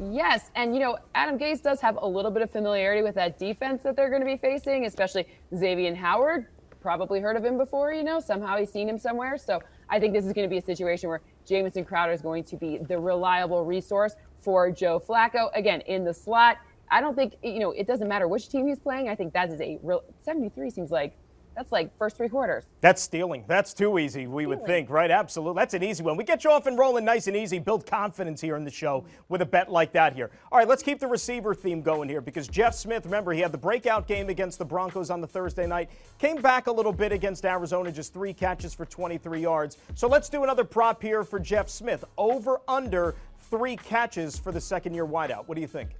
Yes, 0.00 0.50
and 0.54 0.74
you 0.74 0.80
know, 0.80 0.96
Adam 1.14 1.38
Gase 1.38 1.60
does 1.60 1.80
have 1.80 1.98
a 2.00 2.06
little 2.06 2.30
bit 2.30 2.42
of 2.42 2.50
familiarity 2.50 3.02
with 3.02 3.16
that 3.16 3.36
defense 3.36 3.82
that 3.82 3.96
they're 3.96 4.10
going 4.10 4.22
to 4.22 4.26
be 4.26 4.36
facing, 4.36 4.86
especially 4.86 5.26
Xavier 5.56 5.94
Howard. 5.94 6.46
Probably 6.80 7.18
heard 7.20 7.36
of 7.36 7.44
him 7.44 7.58
before, 7.58 7.92
you 7.92 8.04
know, 8.04 8.20
somehow 8.20 8.56
he's 8.56 8.70
seen 8.70 8.88
him 8.88 8.98
somewhere. 8.98 9.36
So 9.36 9.60
I 9.90 9.98
think 9.98 10.14
this 10.14 10.24
is 10.24 10.32
going 10.32 10.48
to 10.48 10.50
be 10.50 10.58
a 10.58 10.62
situation 10.62 11.08
where 11.08 11.20
Jamison 11.44 11.84
Crowder 11.84 12.12
is 12.12 12.22
going 12.22 12.44
to 12.44 12.56
be 12.56 12.78
the 12.78 12.96
reliable 12.98 13.64
resource 13.64 14.14
for 14.38 14.70
Joe 14.70 15.00
Flacco. 15.00 15.48
Again, 15.54 15.80
in 15.82 16.04
the 16.04 16.14
slot. 16.14 16.58
I 16.90 17.00
don't 17.00 17.14
think, 17.14 17.34
you 17.42 17.58
know, 17.58 17.72
it 17.72 17.86
doesn't 17.86 18.08
matter 18.08 18.28
which 18.28 18.48
team 18.48 18.68
he's 18.68 18.78
playing. 18.78 19.08
I 19.08 19.14
think 19.14 19.32
that 19.34 19.50
is 19.50 19.60
a 19.60 19.78
real 19.82 20.04
73 20.24 20.70
seems 20.70 20.90
like 20.90 21.16
that's 21.58 21.72
like 21.72 21.90
first 21.98 22.16
three 22.16 22.28
quarters. 22.28 22.62
That's 22.82 23.02
stealing. 23.02 23.42
That's 23.48 23.74
too 23.74 23.98
easy, 23.98 24.28
we 24.28 24.44
stealing. 24.44 24.60
would 24.60 24.66
think, 24.66 24.90
right? 24.90 25.10
Absolutely. 25.10 25.58
That's 25.60 25.74
an 25.74 25.82
easy 25.82 26.04
one. 26.04 26.16
We 26.16 26.22
get 26.22 26.44
you 26.44 26.50
off 26.50 26.68
and 26.68 26.78
rolling 26.78 27.04
nice 27.04 27.26
and 27.26 27.36
easy, 27.36 27.58
build 27.58 27.84
confidence 27.84 28.40
here 28.40 28.54
in 28.54 28.62
the 28.62 28.70
show 28.70 29.04
with 29.28 29.42
a 29.42 29.46
bet 29.46 29.68
like 29.68 29.92
that 29.94 30.14
here. 30.14 30.30
All 30.52 30.58
right, 30.60 30.68
let's 30.68 30.84
keep 30.84 31.00
the 31.00 31.08
receiver 31.08 31.56
theme 31.56 31.82
going 31.82 32.08
here 32.08 32.20
because 32.20 32.46
Jeff 32.46 32.76
Smith, 32.76 33.04
remember, 33.04 33.32
he 33.32 33.40
had 33.40 33.50
the 33.50 33.58
breakout 33.58 34.06
game 34.06 34.28
against 34.28 34.60
the 34.60 34.64
Broncos 34.64 35.10
on 35.10 35.20
the 35.20 35.26
Thursday 35.26 35.66
night, 35.66 35.90
came 36.20 36.40
back 36.40 36.68
a 36.68 36.72
little 36.72 36.92
bit 36.92 37.10
against 37.10 37.44
Arizona, 37.44 37.90
just 37.90 38.14
three 38.14 38.32
catches 38.32 38.72
for 38.72 38.86
23 38.86 39.40
yards. 39.40 39.78
So 39.96 40.06
let's 40.06 40.28
do 40.28 40.44
another 40.44 40.62
prop 40.62 41.02
here 41.02 41.24
for 41.24 41.40
Jeff 41.40 41.68
Smith. 41.68 42.04
Over 42.16 42.60
under 42.68 43.16
three 43.50 43.74
catches 43.74 44.38
for 44.38 44.52
the 44.52 44.60
second 44.60 44.94
year 44.94 45.06
wideout. 45.06 45.48
What 45.48 45.56
do 45.56 45.60
you 45.60 45.66
think? 45.66 45.90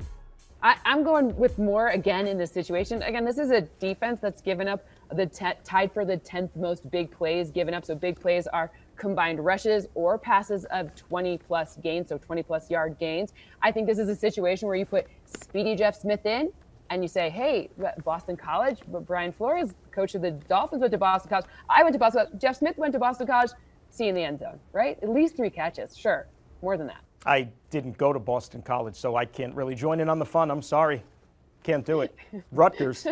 I, 0.62 0.76
am 0.87 1.04
going 1.04 1.37
with 1.37 1.59
more 1.59 1.88
again 1.88 2.26
in 2.26 2.37
this 2.37 2.50
situation. 2.50 3.02
Again, 3.02 3.25
this 3.25 3.38
is 3.38 3.50
a 3.50 3.61
defense 3.61 4.18
that's 4.21 4.40
given 4.40 4.66
up 4.66 4.85
the 5.12 5.26
tied 5.64 5.92
for 5.92 6.04
the 6.04 6.18
10th 6.18 6.54
most 6.56 6.90
big 6.90 7.10
plays 7.10 7.50
given 7.50 7.74
up. 7.74 7.84
So 7.84 7.94
big 7.94 8.20
plays 8.20 8.46
are 8.46 8.70
combined 8.96 9.44
rushes 9.44 9.86
or 9.94 10.18
passes 10.18 10.64
of 10.66 10.94
20 10.94 11.38
plus 11.38 11.76
gains, 11.76 12.08
so 12.08 12.18
20 12.18 12.42
plus 12.42 12.70
yard 12.70 12.96
gains. 12.98 13.32
I 13.62 13.72
think 13.72 13.86
this 13.86 13.98
is 13.98 14.08
a 14.08 14.16
situation 14.16 14.68
where 14.68 14.76
you 14.76 14.84
put 14.84 15.06
Speedy 15.24 15.74
Jeff 15.76 15.96
Smith 15.96 16.26
in 16.26 16.52
and 16.90 17.02
you 17.02 17.08
say, 17.08 17.30
hey, 17.30 17.70
Boston 18.04 18.36
College, 18.36 18.80
Brian 19.06 19.32
Flores, 19.32 19.74
coach 19.90 20.14
of 20.14 20.22
the 20.22 20.30
Dolphins, 20.32 20.80
went 20.80 20.92
to 20.92 20.98
Boston 20.98 21.28
College. 21.28 21.46
I 21.68 21.82
went 21.82 21.92
to 21.92 21.98
Boston 21.98 22.24
College. 22.26 22.40
Jeff 22.40 22.56
Smith 22.56 22.78
went 22.78 22.92
to 22.92 22.98
Boston 22.98 23.26
College. 23.26 23.50
See 23.90 24.04
you 24.04 24.10
in 24.10 24.14
the 24.14 24.24
end 24.24 24.38
zone, 24.38 24.58
right? 24.72 24.98
At 25.02 25.10
least 25.10 25.36
three 25.36 25.50
catches. 25.50 25.96
Sure. 25.96 26.26
More 26.62 26.76
than 26.76 26.86
that. 26.88 27.02
I 27.26 27.48
didn't 27.70 27.98
go 27.98 28.12
to 28.12 28.18
Boston 28.18 28.62
College, 28.62 28.96
so 28.96 29.16
I 29.16 29.24
can't 29.24 29.54
really 29.54 29.74
join 29.74 30.00
in 30.00 30.08
on 30.08 30.18
the 30.18 30.24
fun. 30.24 30.50
I'm 30.50 30.62
sorry. 30.62 31.02
Can't 31.62 31.84
do 31.84 32.00
it. 32.00 32.14
Rutgers. 32.52 33.06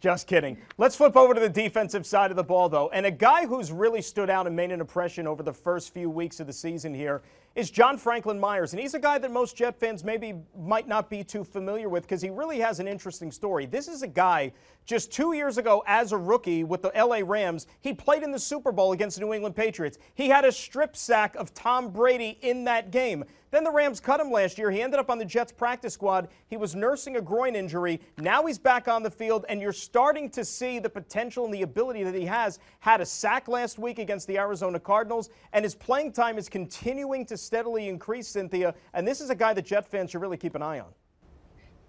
Just 0.00 0.26
kidding. 0.26 0.56
Let's 0.78 0.96
flip 0.96 1.14
over 1.14 1.34
to 1.34 1.40
the 1.40 1.48
defensive 1.48 2.06
side 2.06 2.30
of 2.30 2.36
the 2.36 2.42
ball, 2.42 2.70
though. 2.70 2.88
And 2.88 3.04
a 3.04 3.10
guy 3.10 3.46
who's 3.46 3.70
really 3.70 4.00
stood 4.00 4.30
out 4.30 4.46
and 4.46 4.56
made 4.56 4.70
an 4.72 4.80
impression 4.80 5.26
over 5.26 5.42
the 5.42 5.52
first 5.52 5.92
few 5.92 6.08
weeks 6.08 6.40
of 6.40 6.46
the 6.46 6.54
season 6.54 6.94
here 6.94 7.20
is 7.54 7.70
John 7.70 7.98
Franklin 7.98 8.38
Myers. 8.38 8.72
And 8.72 8.80
he's 8.80 8.94
a 8.94 8.98
guy 8.98 9.18
that 9.18 9.30
most 9.30 9.56
Jet 9.56 9.78
fans 9.78 10.04
maybe 10.04 10.34
might 10.56 10.86
not 10.86 11.10
be 11.10 11.24
too 11.24 11.44
familiar 11.44 11.88
with 11.88 12.04
because 12.04 12.22
he 12.22 12.30
really 12.30 12.60
has 12.60 12.80
an 12.80 12.86
interesting 12.86 13.32
story. 13.32 13.66
This 13.66 13.88
is 13.88 14.02
a 14.02 14.08
guy 14.08 14.52
just 14.86 15.12
two 15.12 15.32
years 15.32 15.58
ago 15.58 15.82
as 15.86 16.12
a 16.12 16.16
rookie 16.16 16.64
with 16.64 16.82
the 16.82 16.92
LA 16.96 17.20
Rams. 17.24 17.66
He 17.80 17.92
played 17.92 18.22
in 18.22 18.30
the 18.30 18.38
Super 18.38 18.72
Bowl 18.72 18.92
against 18.92 19.18
the 19.18 19.24
New 19.24 19.32
England 19.32 19.56
Patriots. 19.56 19.98
He 20.14 20.28
had 20.28 20.44
a 20.44 20.52
strip 20.52 20.96
sack 20.96 21.34
of 21.36 21.52
Tom 21.54 21.90
Brady 21.90 22.38
in 22.40 22.64
that 22.64 22.90
game. 22.90 23.24
Then 23.50 23.64
the 23.64 23.70
Rams 23.70 23.98
cut 23.98 24.20
him 24.20 24.30
last 24.30 24.58
year. 24.58 24.70
He 24.70 24.80
ended 24.80 25.00
up 25.00 25.10
on 25.10 25.18
the 25.18 25.24
Jets 25.24 25.50
practice 25.50 25.94
squad. 25.94 26.28
He 26.46 26.56
was 26.56 26.76
nursing 26.76 27.16
a 27.16 27.20
groin 27.20 27.56
injury. 27.56 28.00
Now 28.18 28.46
he's 28.46 28.58
back 28.58 28.86
on 28.86 29.02
the 29.02 29.10
field, 29.10 29.44
and 29.48 29.60
you're 29.60 29.72
starting 29.72 30.30
to 30.30 30.44
see 30.44 30.78
the 30.78 30.88
potential 30.88 31.44
and 31.44 31.52
the 31.52 31.62
ability 31.62 32.04
that 32.04 32.14
he 32.14 32.26
has. 32.26 32.60
Had 32.78 33.00
a 33.00 33.06
sack 33.06 33.48
last 33.48 33.78
week 33.78 33.98
against 33.98 34.28
the 34.28 34.38
Arizona 34.38 34.78
Cardinals, 34.78 35.30
and 35.52 35.64
his 35.64 35.74
playing 35.74 36.12
time 36.12 36.38
is 36.38 36.48
continuing 36.48 37.26
to 37.26 37.36
steadily 37.40 37.88
increase, 37.88 38.28
Cynthia. 38.28 38.74
And 38.94 39.06
this 39.06 39.20
is 39.20 39.30
a 39.30 39.34
guy 39.34 39.52
that 39.54 39.64
Jet 39.64 39.88
fans 39.88 40.10
should 40.10 40.20
really 40.20 40.36
keep 40.36 40.54
an 40.54 40.62
eye 40.62 40.80
on. 40.80 40.88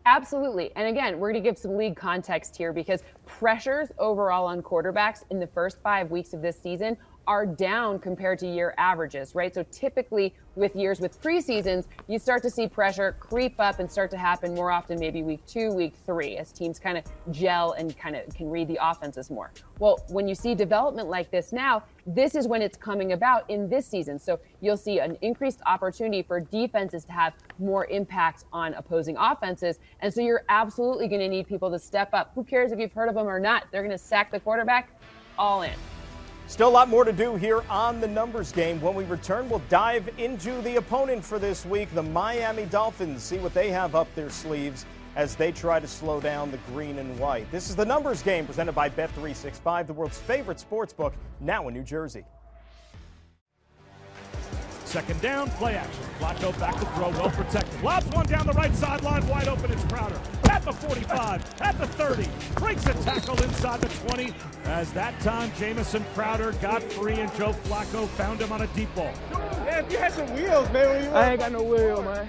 Absolutely. 0.05 0.71
And 0.75 0.87
again, 0.87 1.19
we're 1.19 1.31
going 1.31 1.43
to 1.43 1.47
give 1.47 1.57
some 1.57 1.77
league 1.77 1.95
context 1.95 2.55
here 2.55 2.73
because 2.73 3.03
pressures 3.25 3.91
overall 3.99 4.47
on 4.47 4.61
quarterbacks 4.61 5.23
in 5.29 5.39
the 5.39 5.45
first 5.45 5.81
five 5.83 6.09
weeks 6.09 6.33
of 6.33 6.41
this 6.41 6.59
season 6.59 6.97
are 7.27 7.45
down 7.45 7.99
compared 7.99 8.39
to 8.39 8.47
year 8.47 8.73
averages, 8.77 9.35
right? 9.35 9.53
So 9.53 9.63
typically 9.71 10.33
with 10.55 10.75
years 10.75 10.99
with 10.99 11.21
preseasons, 11.21 11.85
you 12.07 12.19
start 12.19 12.41
to 12.43 12.49
see 12.49 12.67
pressure 12.67 13.15
creep 13.19 13.59
up 13.59 13.79
and 13.79 13.89
start 13.89 14.11
to 14.11 14.17
happen 14.17 14.53
more 14.53 14.71
often, 14.71 14.99
maybe 14.99 15.23
week 15.23 15.45
two, 15.45 15.71
week 15.71 15.93
three, 16.05 16.37
as 16.37 16.51
teams 16.51 16.79
kind 16.79 16.97
of 16.97 17.05
gel 17.31 17.73
and 17.73 17.97
kind 17.97 18.15
of 18.15 18.33
can 18.35 18.49
read 18.49 18.67
the 18.67 18.77
offenses 18.81 19.29
more. 19.29 19.51
Well, 19.79 20.03
when 20.09 20.27
you 20.27 20.35
see 20.35 20.55
development 20.55 21.09
like 21.09 21.31
this 21.31 21.53
now, 21.53 21.83
this 22.05 22.35
is 22.35 22.47
when 22.47 22.61
it's 22.61 22.75
coming 22.75 23.13
about 23.13 23.49
in 23.49 23.69
this 23.69 23.85
season. 23.85 24.19
So 24.19 24.39
you'll 24.59 24.77
see 24.77 24.99
an 24.99 25.17
increased 25.21 25.61
opportunity 25.65 26.21
for 26.23 26.39
defenses 26.39 27.05
to 27.05 27.11
have 27.11 27.33
more 27.59 27.85
impact 27.85 28.45
on 28.51 28.73
opposing 28.73 29.15
offenses. 29.17 29.79
And 30.01 30.13
so 30.13 30.21
you're 30.21 30.43
absolutely 30.49 31.07
going 31.07 31.21
to 31.21 31.29
need 31.29 31.47
people 31.47 31.71
to 31.71 31.79
step 31.79 32.09
up. 32.13 32.31
Who 32.35 32.43
cares 32.43 32.71
if 32.71 32.79
you've 32.79 32.93
heard 32.93 33.09
of 33.09 33.15
them 33.15 33.27
or 33.27 33.39
not? 33.39 33.65
They're 33.71 33.83
going 33.83 33.91
to 33.91 33.97
sack 33.97 34.31
the 34.31 34.39
quarterback 34.39 34.89
all 35.37 35.61
in. 35.61 35.71
Still 36.51 36.67
a 36.67 36.69
lot 36.69 36.89
more 36.89 37.05
to 37.05 37.13
do 37.13 37.37
here 37.37 37.63
on 37.69 38.01
the 38.01 38.07
numbers 38.09 38.51
game. 38.51 38.81
When 38.81 38.93
we 38.93 39.05
return, 39.05 39.47
we'll 39.49 39.61
dive 39.69 40.09
into 40.17 40.61
the 40.63 40.75
opponent 40.75 41.23
for 41.23 41.39
this 41.39 41.65
week, 41.65 41.87
the 41.95 42.03
Miami 42.03 42.65
Dolphins, 42.65 43.23
see 43.23 43.37
what 43.37 43.53
they 43.53 43.69
have 43.69 43.95
up 43.95 44.13
their 44.15 44.29
sleeves 44.29 44.85
as 45.15 45.37
they 45.37 45.53
try 45.53 45.79
to 45.79 45.87
slow 45.87 46.19
down 46.19 46.51
the 46.51 46.59
green 46.73 46.99
and 46.99 47.17
white. 47.17 47.49
This 47.53 47.69
is 47.69 47.77
the 47.77 47.85
numbers 47.85 48.21
game 48.21 48.45
presented 48.45 48.73
by 48.73 48.89
Bet365, 48.89 49.87
the 49.87 49.93
world's 49.93 50.17
favorite 50.17 50.59
sports 50.59 50.91
book, 50.91 51.13
now 51.39 51.69
in 51.69 51.73
New 51.73 51.83
Jersey. 51.83 52.25
Second 54.91 55.21
down, 55.21 55.49
play 55.51 55.75
action. 55.75 56.03
Flacco 56.19 56.59
back 56.59 56.77
to 56.77 56.85
throw, 56.87 57.11
well 57.11 57.29
protected. 57.29 57.81
Lobs 57.81 58.05
one 58.07 58.25
down 58.25 58.45
the 58.45 58.51
right 58.51 58.75
sideline, 58.75 59.25
wide 59.25 59.47
open. 59.47 59.71
It's 59.71 59.85
Crowder 59.85 60.19
at 60.49 60.63
the 60.63 60.73
45, 60.73 61.61
at 61.61 61.79
the 61.79 61.87
30. 61.87 62.27
Breaks 62.55 62.85
a 62.87 62.93
tackle 62.95 63.41
inside 63.41 63.79
the 63.79 63.87
20. 64.09 64.33
As 64.65 64.91
that 64.91 65.17
time, 65.21 65.49
Jamison 65.57 66.03
Crowder 66.13 66.51
got 66.61 66.83
free 66.83 67.13
and 67.13 67.33
Joe 67.35 67.53
Flacco 67.63 68.05
found 68.05 68.41
him 68.41 68.51
on 68.51 68.63
a 68.63 68.67
deep 68.67 68.93
ball. 68.93 69.13
Man, 69.31 69.85
if 69.85 69.91
you 69.93 69.97
had 69.97 70.11
some 70.11 70.33
wheels, 70.33 70.69
man. 70.73 71.15
I 71.15 71.31
ain't 71.31 71.39
got 71.39 71.53
no 71.53 71.63
wheel, 71.63 72.03
man. 72.03 72.27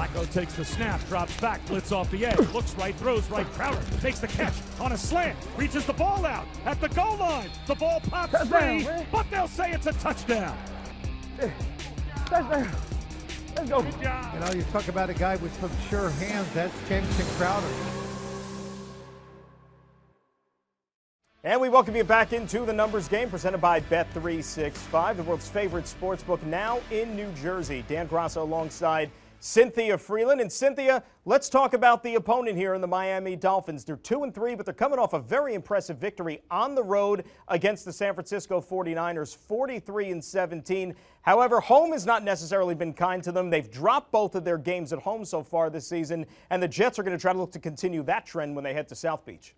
Flacco 0.00 0.32
takes 0.32 0.54
the 0.54 0.64
snap, 0.64 1.06
drops 1.08 1.38
back, 1.42 1.64
blitz 1.66 1.92
off 1.92 2.10
the 2.10 2.24
edge, 2.24 2.38
looks 2.54 2.74
right, 2.76 2.94
throws 2.94 3.30
right. 3.30 3.46
Crowder 3.48 3.82
takes 4.00 4.18
the 4.18 4.28
catch 4.28 4.54
on 4.80 4.92
a 4.92 4.96
slant, 4.96 5.36
reaches 5.58 5.84
the 5.84 5.92
ball 5.92 6.24
out 6.24 6.46
at 6.64 6.80
the 6.80 6.88
goal 6.88 7.18
line. 7.18 7.50
The 7.66 7.74
ball 7.74 8.00
pops 8.08 8.32
touchdown, 8.32 8.80
free, 8.80 8.86
man. 8.86 9.06
but 9.12 9.30
they'll 9.30 9.46
say 9.46 9.72
it's 9.72 9.86
a 9.86 9.92
touchdown. 9.92 10.56
Touchdown. 12.24 12.70
Let's 13.54 13.68
go. 13.68 13.82
Good 13.82 14.02
job. 14.02 14.34
You 14.34 14.40
know, 14.40 14.52
you 14.52 14.62
talk 14.72 14.88
about 14.88 15.10
a 15.10 15.14
guy 15.14 15.36
with 15.36 15.54
some 15.60 15.70
sure 15.90 16.08
hands. 16.08 16.48
That's 16.54 16.72
Jamison 16.88 17.26
Crowder. 17.36 17.66
And 21.44 21.60
we 21.60 21.68
welcome 21.68 21.94
you 21.94 22.04
back 22.04 22.32
into 22.32 22.64
the 22.64 22.72
numbers 22.72 23.06
game 23.06 23.28
presented 23.28 23.58
by 23.58 23.80
Bet365, 23.80 25.16
the 25.16 25.22
world's 25.24 25.48
favorite 25.48 25.86
sports 25.86 26.22
book 26.22 26.42
now 26.46 26.80
in 26.90 27.14
New 27.14 27.30
Jersey. 27.42 27.84
Dan 27.86 28.08
Graca 28.08 28.36
alongside 28.36 29.10
Cynthia 29.40 29.96
Frelund. 29.96 30.40
And 30.40 30.52
Cynthia, 30.52 31.02
let's 31.24 31.48
talk 31.48 31.72
about 31.72 32.02
the 32.02 32.14
opponent 32.14 32.56
here 32.56 32.74
in 32.74 32.80
the 32.80 32.86
Miami 32.86 33.34
Dolphins. 33.34 33.84
They're 33.84 33.96
2 33.96 34.22
and 34.22 34.34
3, 34.34 34.54
but 34.54 34.66
they're 34.66 34.74
coming 34.74 34.98
off 34.98 35.14
a 35.14 35.18
very 35.18 35.54
impressive 35.54 35.96
victory 35.96 36.42
on 36.50 36.74
the 36.74 36.82
road 36.82 37.24
against 37.48 37.84
the 37.84 37.92
San 37.92 38.14
Francisco 38.14 38.60
49ers, 38.60 39.34
43 39.34 40.12
and 40.12 40.22
17. 40.24 40.94
However, 41.22 41.60
home 41.60 41.92
has 41.92 42.06
not 42.06 42.22
necessarily 42.22 42.74
been 42.74 42.92
kind 42.92 43.22
to 43.24 43.32
them. 43.32 43.50
They've 43.50 43.70
dropped 43.70 44.12
both 44.12 44.34
of 44.34 44.44
their 44.44 44.58
games 44.58 44.92
at 44.92 45.00
home 45.00 45.24
so 45.24 45.42
far 45.42 45.70
this 45.70 45.88
season, 45.88 46.26
and 46.50 46.62
the 46.62 46.68
Jets 46.68 46.98
are 46.98 47.02
going 47.02 47.16
to 47.16 47.20
try 47.20 47.32
to 47.32 47.38
look 47.38 47.52
to 47.52 47.58
continue 47.58 48.02
that 48.04 48.26
trend 48.26 48.54
when 48.54 48.62
they 48.62 48.74
head 48.74 48.88
to 48.88 48.94
South 48.94 49.24
Beach. 49.24 49.54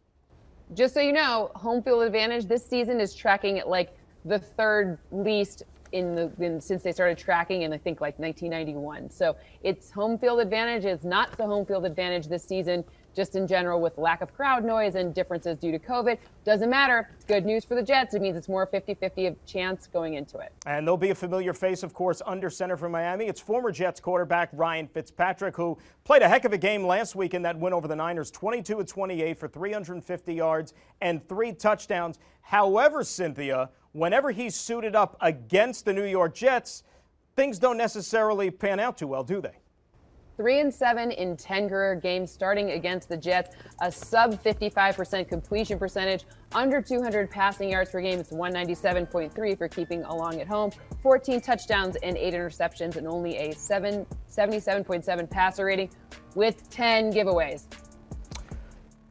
Just 0.75 0.95
so 0.95 1.01
you 1.01 1.13
know, 1.13 1.51
home 1.55 1.83
field 1.83 2.03
advantage 2.05 2.47
this 2.47 2.65
season 2.65 3.01
is 3.01 3.15
tracking 3.15 3.59
at 3.59 3.69
like 3.69 3.95
the 4.25 4.39
third 4.39 4.99
least 5.11 5.65
in 5.93 6.15
the 6.15 6.33
in, 6.41 6.61
since 6.61 6.83
they 6.83 6.93
started 6.93 7.19
tracking 7.19 7.63
in 7.63 7.73
I 7.73 7.79
think 7.79 8.01
like 8.01 8.19
1991. 8.19 9.11
So 9.11 9.37
it's 9.63 9.91
home 9.91 10.19
field 10.19 10.41
advantage. 10.41 10.85
It's 10.85 11.05
not 11.05 11.37
the 11.37 11.47
home 11.47 11.65
field 11.65 11.85
advantage 11.85 12.27
this 12.29 12.45
season, 12.45 12.85
just 13.15 13.37
in 13.37 13.47
general 13.47 13.81
with 13.81 13.99
lack 13.99 14.23
of 14.23 14.35
crowd 14.35 14.65
noise 14.65 14.95
and 14.95 15.15
differences 15.15 15.59
due 15.59 15.71
to 15.73 15.79
COVID. 15.79 16.19
Doesn't 16.45 16.71
matter. 16.71 17.11
It's 17.15 17.25
good 17.25 17.45
news 17.45 17.65
for 17.65 17.75
the 17.75 17.83
Jets. 17.83 18.15
It 18.15 18.23
means 18.23 18.37
it's 18.37 18.49
more 18.49 18.67
50-50 18.67 19.29
of 19.29 19.47
chance 19.47 19.87
going 19.87 20.15
into 20.15 20.39
it. 20.39 20.53
And 20.67 20.87
there'll 20.87 20.97
be 20.97 21.11
a 21.11 21.15
familiar 21.15 21.53
face, 21.53 21.83
of 21.83 21.93
course, 21.93 22.23
under 22.27 22.51
center 22.51 22.77
for 22.77 22.89
Miami. 22.89 23.27
It's 23.27 23.41
former 23.41 23.71
Jets 23.71 24.01
quarterback 24.01 24.49
Ryan 24.53 24.89
Fitzpatrick, 24.89 25.57
who 25.57 25.79
played 26.05 26.23
a 26.23 26.29
heck 26.29 26.45
of 26.45 26.53
a 26.53 26.59
game 26.59 26.85
last 26.85 27.15
week 27.15 27.35
in 27.35 27.43
that 27.43 27.59
win 27.59 27.73
over 27.73 27.87
the 27.87 27.97
Niners 27.97 28.31
22 28.31 28.81
and 28.81 28.89
28 28.89 29.39
for 29.39 29.49
350 29.49 30.35
yards 30.35 30.75
and 31.01 31.27
three 31.29 31.53
touchdowns. 31.53 32.19
However, 32.41 33.05
Cynthia, 33.05 33.71
whenever 33.93 34.31
he's 34.31 34.55
suited 34.55 34.97
up 34.97 35.17
against 35.21 35.85
the 35.85 35.93
New 35.93 36.05
York 36.05 36.35
Jets, 36.35 36.83
things 37.37 37.59
don't 37.59 37.77
necessarily 37.77 38.51
pan 38.51 38.81
out 38.81 38.99
too 38.99 39.07
well, 39.07 39.25
do 39.25 39.41
they? 39.41 39.59
Three 40.39 40.61
and 40.61 40.73
seven 40.73 41.11
in 41.11 41.37
10 41.37 41.69
career 41.69 41.95
games 41.95 42.31
starting 42.31 42.71
against 42.71 43.09
the 43.11 43.17
Jets, 43.17 43.55
a 43.83 43.93
sub 43.93 44.43
55% 44.43 45.29
completion 45.29 45.79
percentage, 45.79 46.25
under 46.55 46.81
200 46.81 47.31
passing 47.31 47.69
yards 47.69 47.91
per 47.91 48.01
game. 48.01 48.19
It's 48.19 48.31
197.3 48.31 49.59
for 49.59 49.69
keeping 49.69 50.03
along 50.05 50.41
at 50.41 50.49
home, 50.49 50.71
14 51.03 51.41
touchdowns 51.43 51.97
and 52.03 52.17
eight 52.17 52.33
interceptions, 52.33 52.97
and 52.97 53.07
only 53.07 53.37
a 53.37 53.55
7, 53.55 54.07
77.7 54.31 55.31
passer 55.31 55.67
rating 55.67 55.91
with 56.35 56.69
10 56.71 57.13
giveaways. 57.13 57.67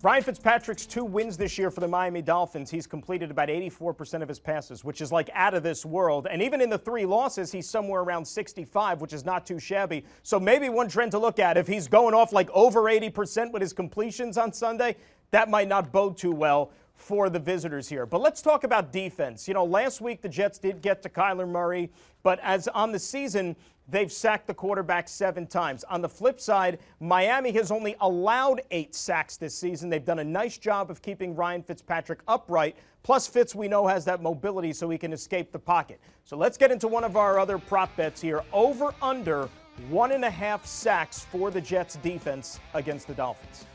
Ryan 0.04 0.24
Fitzpatrick's 0.24 0.88
two 0.88 1.06
wins 1.06 1.38
this 1.38 1.60
year 1.60 1.70
for 1.70 1.80
the 1.80 1.88
Miami 1.88 2.24
Dolphins. 2.24 2.72
He's 2.72 2.88
completed 2.88 3.30
about 3.30 3.50
84% 3.50 4.24
of 4.24 4.28
his 4.28 4.40
passes, 4.40 4.84
which 4.84 5.00
is 5.00 5.12
like 5.12 5.30
out 5.36 5.54
of 5.54 5.62
this 5.62 5.86
world. 5.86 6.26
And 6.28 6.42
even 6.42 6.60
in 6.60 6.72
the 6.72 6.78
three 6.80 7.06
losses, 7.06 7.52
he's 7.52 7.70
somewhere 7.70 8.02
around 8.02 8.26
65, 8.26 9.00
which 9.00 9.14
is 9.14 9.26
not 9.26 9.46
too 9.46 9.60
shabby. 9.60 10.04
So 10.24 10.40
maybe 10.40 10.70
one 10.70 10.88
trend 10.88 11.12
to 11.12 11.20
look 11.20 11.38
at 11.38 11.56
if 11.56 11.68
he's 11.68 11.88
going 11.88 12.16
off 12.16 12.34
like 12.34 12.50
over 12.50 12.86
80% 12.86 13.52
with 13.52 13.62
his 13.62 13.74
completions 13.74 14.40
on 14.40 14.52
Sunday, 14.54 14.96
that 15.30 15.52
might 15.52 15.68
not 15.68 15.92
bode 15.92 16.18
too 16.18 16.32
well 16.32 16.72
for 16.96 17.30
the 17.30 17.40
visitors 17.40 17.88
here. 17.88 18.08
But 18.08 18.22
let's 18.22 18.42
talk 18.42 18.64
about 18.64 18.92
defense. 18.92 19.48
You 19.48 19.54
know, 19.54 19.66
last 19.66 20.02
week 20.02 20.24
the 20.24 20.30
Jets 20.30 20.58
did 20.58 20.82
get 20.82 21.04
to 21.04 21.10
Kyler 21.10 21.48
Murray, 21.48 21.92
but 22.24 22.40
as 22.42 22.68
on 22.70 22.92
the 22.92 23.00
season, 23.00 23.56
they've 23.92 24.12
sacked 24.12 24.48
the 24.48 24.54
quarterback 24.54 25.08
seven 25.08 25.46
times. 25.46 25.84
On 25.84 26.02
the 26.02 26.10
flip 26.10 26.40
side, 26.40 26.80
Miami 27.00 27.52
has 27.52 27.70
only 27.70 27.96
allowed 28.00 28.62
eight 28.72 28.96
sacks 28.96 29.38
this 29.38 29.54
season. 29.54 29.90
They've 29.90 30.04
done 30.04 30.20
a 30.20 30.24
nice 30.24 30.58
job 30.58 30.90
of 30.90 31.02
keeping 31.02 31.36
Ryan 31.36 31.62
Fitzpatrick 31.62 32.22
upright. 32.28 32.76
Plus, 33.04 33.28
Fitz, 33.28 33.54
we 33.54 33.68
know, 33.68 33.88
has 33.88 34.06
that 34.06 34.22
mobility 34.22 34.74
so 34.74 34.90
he 34.90 34.98
can 34.98 35.12
escape 35.12 35.52
the 35.52 35.60
pocket. 35.60 36.00
So 36.24 36.38
let's 36.38 36.58
get 36.58 36.72
into 36.72 36.88
one 36.88 37.04
of 37.04 37.18
our 37.18 37.40
other 37.40 37.58
prop 37.58 37.96
bets 37.96 38.22
here. 38.22 38.44
Over 38.54 38.94
under 39.02 39.50
one 39.90 40.12
and 40.12 40.24
a 40.24 40.30
half 40.30 40.66
sacks 40.66 41.26
for 41.32 41.52
the 41.52 41.62
Jets 41.62 41.96
defense 41.98 42.60
against 42.74 43.08
the 43.08 43.14
Dolphins. 43.14 43.66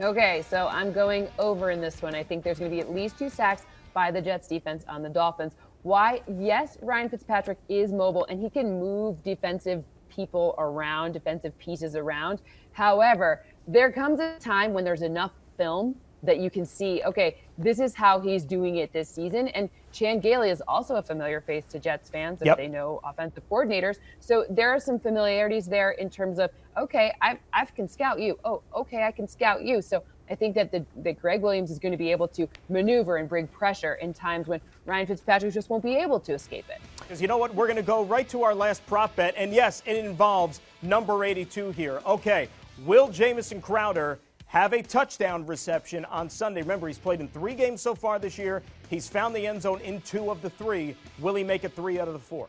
Okay, 0.00 0.42
so 0.48 0.68
I'm 0.68 0.92
going 0.92 1.28
over 1.38 1.70
in 1.70 1.80
this 1.80 2.00
one. 2.00 2.14
I 2.14 2.22
think 2.22 2.42
there's 2.42 2.58
going 2.58 2.70
to 2.70 2.74
be 2.74 2.80
at 2.80 2.92
least 2.92 3.18
two 3.18 3.28
sacks 3.28 3.64
by 3.92 4.10
the 4.10 4.22
Jets 4.22 4.48
defense 4.48 4.84
on 4.88 5.02
the 5.02 5.10
Dolphins. 5.10 5.54
Why? 5.82 6.22
Yes, 6.38 6.78
Ryan 6.80 7.08
Fitzpatrick 7.08 7.58
is 7.68 7.92
mobile 7.92 8.26
and 8.28 8.40
he 8.40 8.48
can 8.50 8.78
move 8.78 9.22
defensive 9.22 9.84
people 10.08 10.54
around, 10.58 11.12
defensive 11.12 11.56
pieces 11.58 11.96
around. 11.96 12.40
However, 12.72 13.44
there 13.66 13.90
comes 13.90 14.20
a 14.20 14.38
time 14.38 14.72
when 14.72 14.84
there's 14.84 15.02
enough 15.02 15.32
film 15.56 15.96
that 16.22 16.38
you 16.38 16.50
can 16.50 16.64
see, 16.64 17.02
okay, 17.04 17.38
this 17.58 17.80
is 17.80 17.94
how 17.94 18.20
he's 18.20 18.44
doing 18.44 18.76
it 18.76 18.92
this 18.92 19.08
season. 19.08 19.48
And 19.48 19.68
Chan 19.90 20.20
Gailey 20.20 20.50
is 20.50 20.62
also 20.68 20.96
a 20.96 21.02
familiar 21.02 21.40
face 21.40 21.64
to 21.70 21.80
Jets 21.80 22.10
fans 22.10 22.40
if 22.40 22.46
Yep. 22.46 22.56
they 22.58 22.68
know 22.68 23.00
offensive 23.02 23.42
coordinators. 23.50 23.98
So 24.20 24.44
there 24.48 24.70
are 24.70 24.78
some 24.78 25.00
familiarities 25.00 25.66
there 25.66 25.90
in 25.92 26.08
terms 26.08 26.38
of, 26.38 26.50
okay, 26.76 27.12
I, 27.20 27.38
I 27.52 27.64
can 27.64 27.88
scout 27.88 28.20
you. 28.20 28.38
Oh, 28.44 28.62
okay, 28.74 29.02
I 29.02 29.10
can 29.10 29.26
scout 29.26 29.64
you. 29.64 29.82
So 29.82 30.04
I 30.32 30.34
think 30.34 30.54
that 30.54 30.72
the, 30.72 30.82
that 31.02 31.20
Gregg 31.20 31.42
Williams 31.42 31.70
is 31.70 31.78
going 31.78 31.92
to 31.92 31.98
be 31.98 32.10
able 32.10 32.26
to 32.28 32.48
maneuver 32.70 33.18
and 33.18 33.28
bring 33.28 33.46
pressure 33.46 33.96
in 33.96 34.14
times 34.14 34.48
when 34.48 34.62
Ryan 34.86 35.06
Fitzpatrick 35.06 35.52
just 35.52 35.68
won't 35.68 35.82
be 35.82 35.96
able 35.96 36.18
to 36.20 36.32
escape 36.32 36.64
it. 36.70 36.80
Because 36.96 37.20
you 37.20 37.28
know 37.28 37.36
what? 37.36 37.54
We're 37.54 37.66
going 37.66 37.76
to 37.76 37.82
go 37.82 38.02
right 38.04 38.26
to 38.30 38.42
our 38.42 38.54
last 38.54 38.84
prop 38.86 39.14
bet. 39.14 39.34
And 39.36 39.52
yes, 39.52 39.82
it 39.84 40.02
involves 40.02 40.62
number 40.80 41.22
82 41.22 41.72
here. 41.72 42.00
Okay, 42.06 42.48
will 42.86 43.08
Jamison 43.08 43.60
Crowder 43.60 44.18
have 44.46 44.72
a 44.72 44.82
touchdown 44.82 45.44
reception 45.44 46.06
on 46.06 46.30
Sunday? 46.30 46.62
Remember, 46.62 46.86
he's 46.86 46.98
played 46.98 47.20
in 47.20 47.28
three 47.28 47.54
games 47.54 47.82
so 47.82 47.94
far 47.94 48.18
this 48.18 48.38
year. 48.38 48.62
He's 48.88 49.06
found 49.06 49.36
the 49.36 49.46
end 49.46 49.60
zone 49.60 49.82
in 49.82 50.00
two 50.00 50.30
of 50.30 50.40
the 50.40 50.48
three. 50.48 50.96
Will 51.18 51.34
he 51.34 51.44
make 51.44 51.62
it 51.62 51.76
three 51.76 52.00
out 52.00 52.08
of 52.08 52.14
the 52.14 52.20
four? 52.20 52.48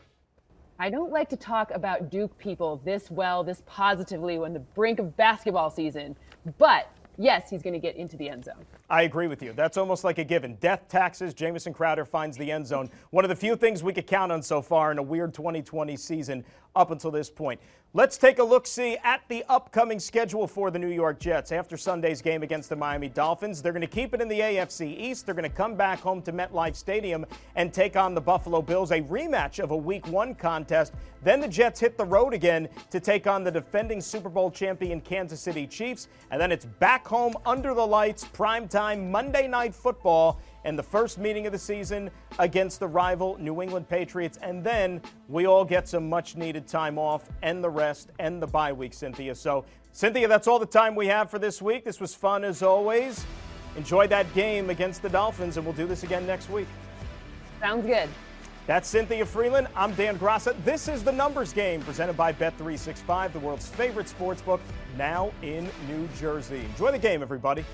I 0.79 0.89
don't 0.89 1.11
like 1.11 1.29
to 1.29 1.37
talk 1.37 1.69
about 1.71 2.09
Duke 2.09 2.37
people 2.37 2.81
this 2.85 3.11
well, 3.11 3.43
this 3.43 3.61
positively 3.65 4.39
when 4.39 4.53
the 4.53 4.59
brink 4.59 4.99
of 4.99 5.17
basketball 5.17 5.69
season, 5.69 6.15
but 6.57 6.87
yes, 7.17 7.49
he's 7.49 7.61
going 7.61 7.73
to 7.73 7.79
get 7.79 7.95
into 7.95 8.17
the 8.17 8.29
end 8.29 8.45
zone. 8.45 8.65
I 8.93 9.01
agree 9.01 9.25
with 9.25 9.41
you. 9.41 9.53
That's 9.53 9.77
almost 9.77 10.03
like 10.03 10.19
a 10.19 10.23
given. 10.23 10.53
Death 10.57 10.87
taxes, 10.87 11.33
Jamison 11.33 11.73
Crowder 11.73 12.05
finds 12.05 12.37
the 12.37 12.51
end 12.51 12.67
zone. 12.67 12.91
One 13.09 13.25
of 13.25 13.29
the 13.29 13.35
few 13.35 13.55
things 13.55 13.81
we 13.81 13.91
could 13.91 14.05
count 14.05 14.31
on 14.31 14.43
so 14.43 14.61
far 14.61 14.91
in 14.91 14.99
a 14.99 15.01
weird 15.01 15.33
2020 15.33 15.97
season 15.97 16.45
up 16.75 16.91
until 16.91 17.09
this 17.09 17.29
point. 17.29 17.59
Let's 17.95 18.17
take 18.17 18.39
a 18.39 18.43
look 18.43 18.65
see 18.65 18.97
at 19.03 19.21
the 19.27 19.43
upcoming 19.49 19.99
schedule 19.99 20.47
for 20.47 20.71
the 20.71 20.79
New 20.79 20.89
York 20.89 21.19
Jets 21.19 21.51
after 21.51 21.77
Sunday's 21.77 22.23
game 22.23 22.41
against 22.41 22.69
the 22.69 22.75
Miami 22.75 23.07
Dolphins. 23.07 23.61
They're 23.61 23.71
going 23.71 23.81
to 23.81 23.87
keep 23.87 24.15
it 24.15 24.21
in 24.21 24.27
the 24.27 24.39
AFC 24.39 24.99
East. 24.99 25.27
They're 25.27 25.35
going 25.35 25.49
to 25.49 25.55
come 25.55 25.75
back 25.75 25.99
home 25.99 26.23
to 26.23 26.33
MetLife 26.33 26.75
Stadium 26.75 27.23
and 27.55 27.71
take 27.71 27.95
on 27.95 28.15
the 28.15 28.21
Buffalo 28.21 28.63
Bills, 28.63 28.89
a 28.89 29.01
rematch 29.01 29.59
of 29.59 29.69
a 29.69 29.77
week 29.77 30.07
1 30.07 30.33
contest. 30.35 30.93
Then 31.21 31.39
the 31.39 31.47
Jets 31.47 31.79
hit 31.79 31.95
the 31.95 32.05
road 32.05 32.33
again 32.33 32.67
to 32.89 32.99
take 32.99 33.27
on 33.27 33.43
the 33.43 33.51
defending 33.51 34.01
Super 34.01 34.29
Bowl 34.29 34.49
champion 34.49 34.99
Kansas 34.99 35.39
City 35.39 35.67
Chiefs, 35.67 36.07
and 36.31 36.41
then 36.41 36.51
it's 36.51 36.65
back 36.65 37.07
home 37.07 37.35
under 37.45 37.75
the 37.75 37.85
lights 37.85 38.25
primetime 38.83 39.09
Monday 39.09 39.47
night 39.47 39.73
football 39.73 40.39
and 40.65 40.77
the 40.77 40.83
first 40.83 41.17
meeting 41.17 41.45
of 41.45 41.51
the 41.51 41.59
season 41.59 42.09
against 42.39 42.79
the 42.79 42.87
rival 42.87 43.37
New 43.39 43.61
England 43.61 43.87
Patriots. 43.87 44.37
And 44.41 44.63
then 44.63 45.01
we 45.27 45.45
all 45.45 45.65
get 45.65 45.87
some 45.87 46.09
much 46.09 46.35
needed 46.35 46.67
time 46.67 46.97
off 46.97 47.29
and 47.41 47.63
the 47.63 47.69
rest 47.69 48.11
and 48.19 48.41
the 48.41 48.47
bye 48.47 48.73
week, 48.73 48.93
Cynthia. 48.93 49.35
So, 49.35 49.65
Cynthia, 49.91 50.27
that's 50.27 50.47
all 50.47 50.59
the 50.59 50.65
time 50.65 50.95
we 50.95 51.07
have 51.07 51.29
for 51.29 51.39
this 51.39 51.61
week. 51.61 51.85
This 51.85 51.99
was 51.99 52.15
fun 52.15 52.43
as 52.43 52.63
always. 52.63 53.25
Enjoy 53.75 54.07
that 54.07 54.31
game 54.33 54.69
against 54.69 55.01
the 55.01 55.09
Dolphins, 55.09 55.57
and 55.57 55.65
we'll 55.65 55.75
do 55.75 55.87
this 55.87 56.03
again 56.03 56.27
next 56.27 56.49
week. 56.49 56.67
Sounds 57.59 57.85
good. 57.85 58.09
That's 58.65 58.87
Cynthia 58.87 59.25
Frelund. 59.25 59.67
I'm 59.75 59.93
Dan 59.95 60.17
Graca. 60.17 60.55
This 60.63 60.87
is 60.87 61.03
the 61.03 61.11
Numbers 61.11 61.51
Game 61.53 61.81
presented 61.81 62.15
by 62.15 62.31
Bet365, 62.31 63.33
the 63.33 63.39
world's 63.39 63.67
favorite 63.67 64.07
sports 64.07 64.41
book, 64.41 64.61
now 64.97 65.31
in 65.41 65.69
New 65.87 66.07
Jersey. 66.19 66.61
Enjoy 66.71 66.91
the 66.91 66.99
game, 66.99 67.21
everybody. 67.21 67.65